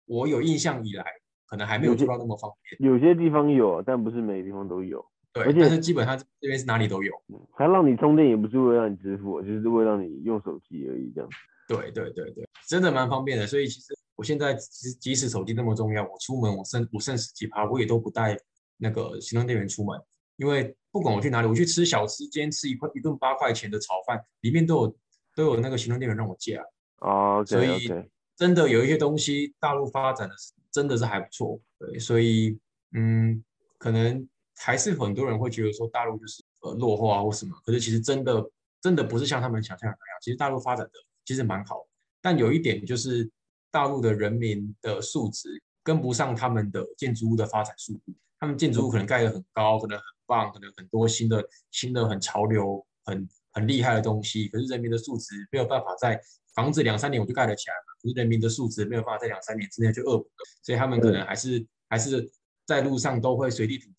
[0.05, 1.03] 我有印象以来，
[1.47, 2.91] 可能还没有有些做到那么方便。
[2.91, 5.05] 有些地方有，但不是每个地方都有。
[5.31, 7.13] 对而，且但是基本上这边是哪里都有。
[7.53, 11.29] 它让你充电也不是为了让你支付，就是为了让你用手机而已，这样。
[11.69, 13.45] 对对对对，真的蛮方便的。
[13.45, 18.35] 所以其实我现在即即使手机那么重要，我出门我剩我剩十几趴，我也都不带
[18.77, 20.01] 那个行动电源出门，
[20.37, 24.97] 因为不管我去哪里，我去吃小吃，今天吃一块一顿八块钱的炒饭，里面都有
[25.35, 26.63] 都有那个行动电源让我借啊。
[27.01, 27.87] 哦所以
[28.35, 32.57] 真的有一些东西大陆发展的是真的是还不错，对，所以
[32.93, 33.43] 嗯，
[33.77, 38.43] 可能还是很多人会觉得说大陆就是呃落后啊或什么，可是其实真的
[38.81, 40.91] 真的不是像他们想象的那样，其实大陆发展的
[41.29, 41.85] 其实蛮好，
[42.23, 43.29] 但有一点就是
[43.69, 56.19] 大陆的人民的素质跟不上他们的建筑物的发展速度，他们建筑物可能盖得很高，可能很棒，可能很多新的新的很潮流很很厉害的东西，可是人民的素质没有办法在
[56.55, 60.27] 房子两三年我就盖得起来了，可是人民的素质没有办法在两三年之内就恶补，
[60.63, 62.27] 所以他们可能还是还是
[62.65, 63.93] 在路上都会随地吐痰，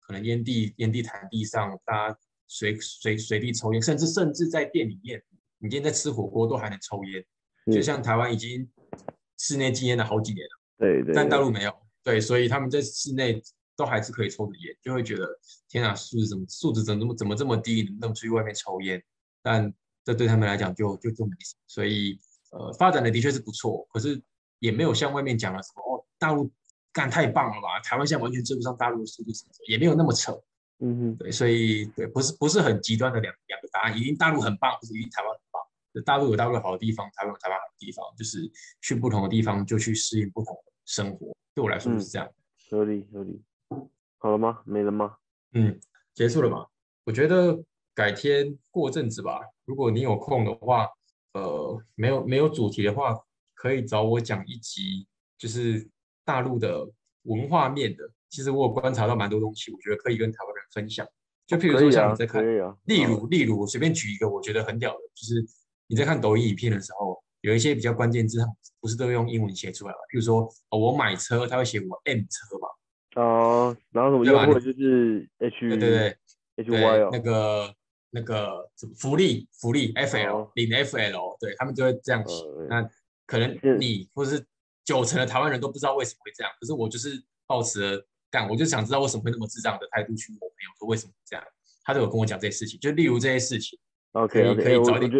[0.00, 2.18] 可能烟蒂烟蒂弹地上，大家
[2.48, 5.22] 随随随地抽烟，甚至甚至在店里面，
[5.60, 7.24] 你今天在吃火锅都还能抽烟，
[7.66, 8.68] 就像台湾已经
[9.38, 13.42] 室内禁烟了好几年了，对对，但大陆没有，对，所以他们在室内
[13.76, 15.28] 都还是可以抽着烟，就会觉得
[15.68, 19.02] 天啊，素质怎么素质怎么这么怎么这么低，能不能出去外面抽烟？
[19.42, 22.18] 但这对他们来讲就就就没什么，所以
[22.52, 24.20] 呃发展的的确是不错，可是
[24.60, 26.50] 也没有像外面讲的什么哦，大陆
[26.90, 30.32] 干太棒了吧，台湾现在完全追不上大陆的速度什么，也没有那么扯，
[30.78, 35.36] 嗯哼，对，所以对不是不是很极端的两两个答案，一定大陆很棒，不是一定台湾。
[36.04, 41.36] 大陆有大陆好的地方，台湾有台湾好的地方，就是去不同的地方就去适应不同的生活。
[41.54, 42.28] 对我来说就是这样。
[42.70, 43.42] 合理合理。
[44.18, 44.60] 好了吗？
[44.64, 45.16] 没了吗？
[45.52, 45.80] 嗯，
[46.14, 46.66] 结束了吗？
[47.04, 47.58] 我觉得
[47.94, 50.86] 改天过阵子吧，如果你有空的话，
[51.32, 53.18] 呃，没有没有主题的话，
[53.54, 55.06] 可以找我讲一集，
[55.38, 55.88] 就是
[56.24, 56.88] 大陆的
[57.22, 58.08] 文化面的。
[58.28, 61.04] 其实我有观察到蛮多东西，我觉得可以跟台湾人分享。
[61.46, 62.44] 就譬如说像你在看。
[62.84, 65.44] 例嗯如例如我随便举一个我觉得很屌的，就是
[65.90, 68.46] 你在看抖音影片的时候，有一些比较关键字，它
[68.80, 69.98] 不是都用英文写出来嘛？
[70.12, 72.68] 譬如说，哦，我买车，他会写我 M 车嘛？
[73.22, 76.16] 哦，然后什么对吧就是 H 对对对。
[76.56, 77.74] H 对 Y 哦那，个
[78.10, 82.34] 那个什么福利福利 FL 哦领 FL，对他们就会这样写。
[82.44, 82.90] 呃那
[83.26, 84.44] 可能你或是
[84.84, 91.44] 九成的台湾人都不知道为什么会这样，可是我就是抱持了干，我就想知道为什么会那么智障的态度去问我朋友说为什么会这样，
[91.84, 93.78] 他都有跟我讲这些事情，就例如这些事情
[94.12, 95.10] ，OK 可以早点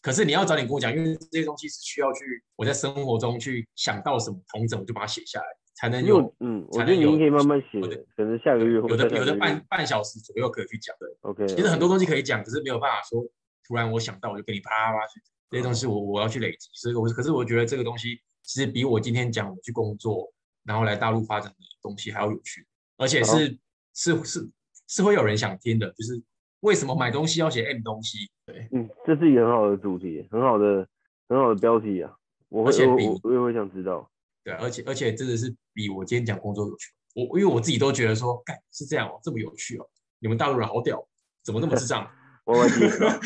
[0.00, 2.20] 可是你要早点跟我讲，因为这些东西是需要去
[2.56, 7.80] 我在生活中去想到什么同整，我就把它写下来，才能有嗯，我才能有可以慢慢写
[8.16, 11.06] 可能下个月或有的有的半半小时左右可以去讲的。
[11.22, 13.22] OK，其实很多东西可以讲，可是没有办法说，
[13.66, 15.20] 突然我想到我就跟你啪啪啪去
[15.50, 20.32] 这些东西我，我要去累积，所以我可是我觉得这个东西其实比我今天讲我去工作，
[20.64, 22.66] 然后来大陆发展的东西还要有趣，
[22.96, 23.58] 而且是
[23.94, 24.50] 是是
[24.88, 26.20] 是会有人想听的，就是
[26.62, 28.30] 为什么买东西要写 M 东西？
[28.46, 30.86] 对，嗯，这是一个很好的主题，很好的
[31.28, 32.12] 很好的标题啊，
[32.48, 34.08] 我会而且比我我我也会想知道。
[34.44, 36.92] 对，而且而且真的是比我今天讲工作有趣。
[37.14, 39.86] 我因为我自己都觉得说，干是这样哦，这么有趣哦，
[40.18, 41.04] 你们大陆人好屌，
[41.44, 42.08] 怎么那么智障？
[42.44, 43.18] 我会解释啊，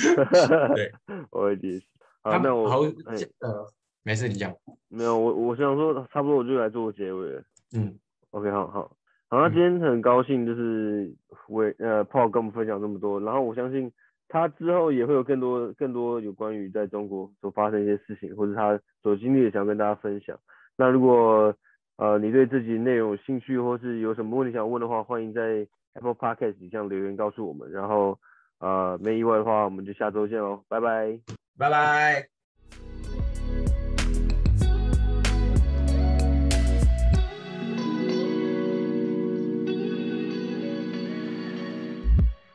[0.74, 0.92] 对，
[1.30, 1.86] 我会解释。
[2.22, 3.72] 好，他那我好哎呃，
[4.02, 4.54] 没事，你讲，
[4.88, 7.42] 没有我我想说，差不多我就来做结尾了。
[7.72, 7.98] 嗯
[8.30, 8.96] OK，好好
[9.28, 11.12] 好，那嗯今天很高兴就是
[11.48, 13.90] 为呃 Paul 跟我们分享这么多，然后我相信
[14.28, 20.38] 他之后也会有更多更多有关于在中国所发生一些事情，或者他所经历的想跟大家分享。
[20.76, 21.54] 那如果
[21.96, 28.18] 呃你对自己内容有兴趣，或是有什么问题想问的话，欢迎在 Apple Podcast 底下留言告诉我们，然后
[28.60, 31.18] 呃，没意外的话，我们就下周见喽，拜拜。
[31.58, 32.35] 拜拜。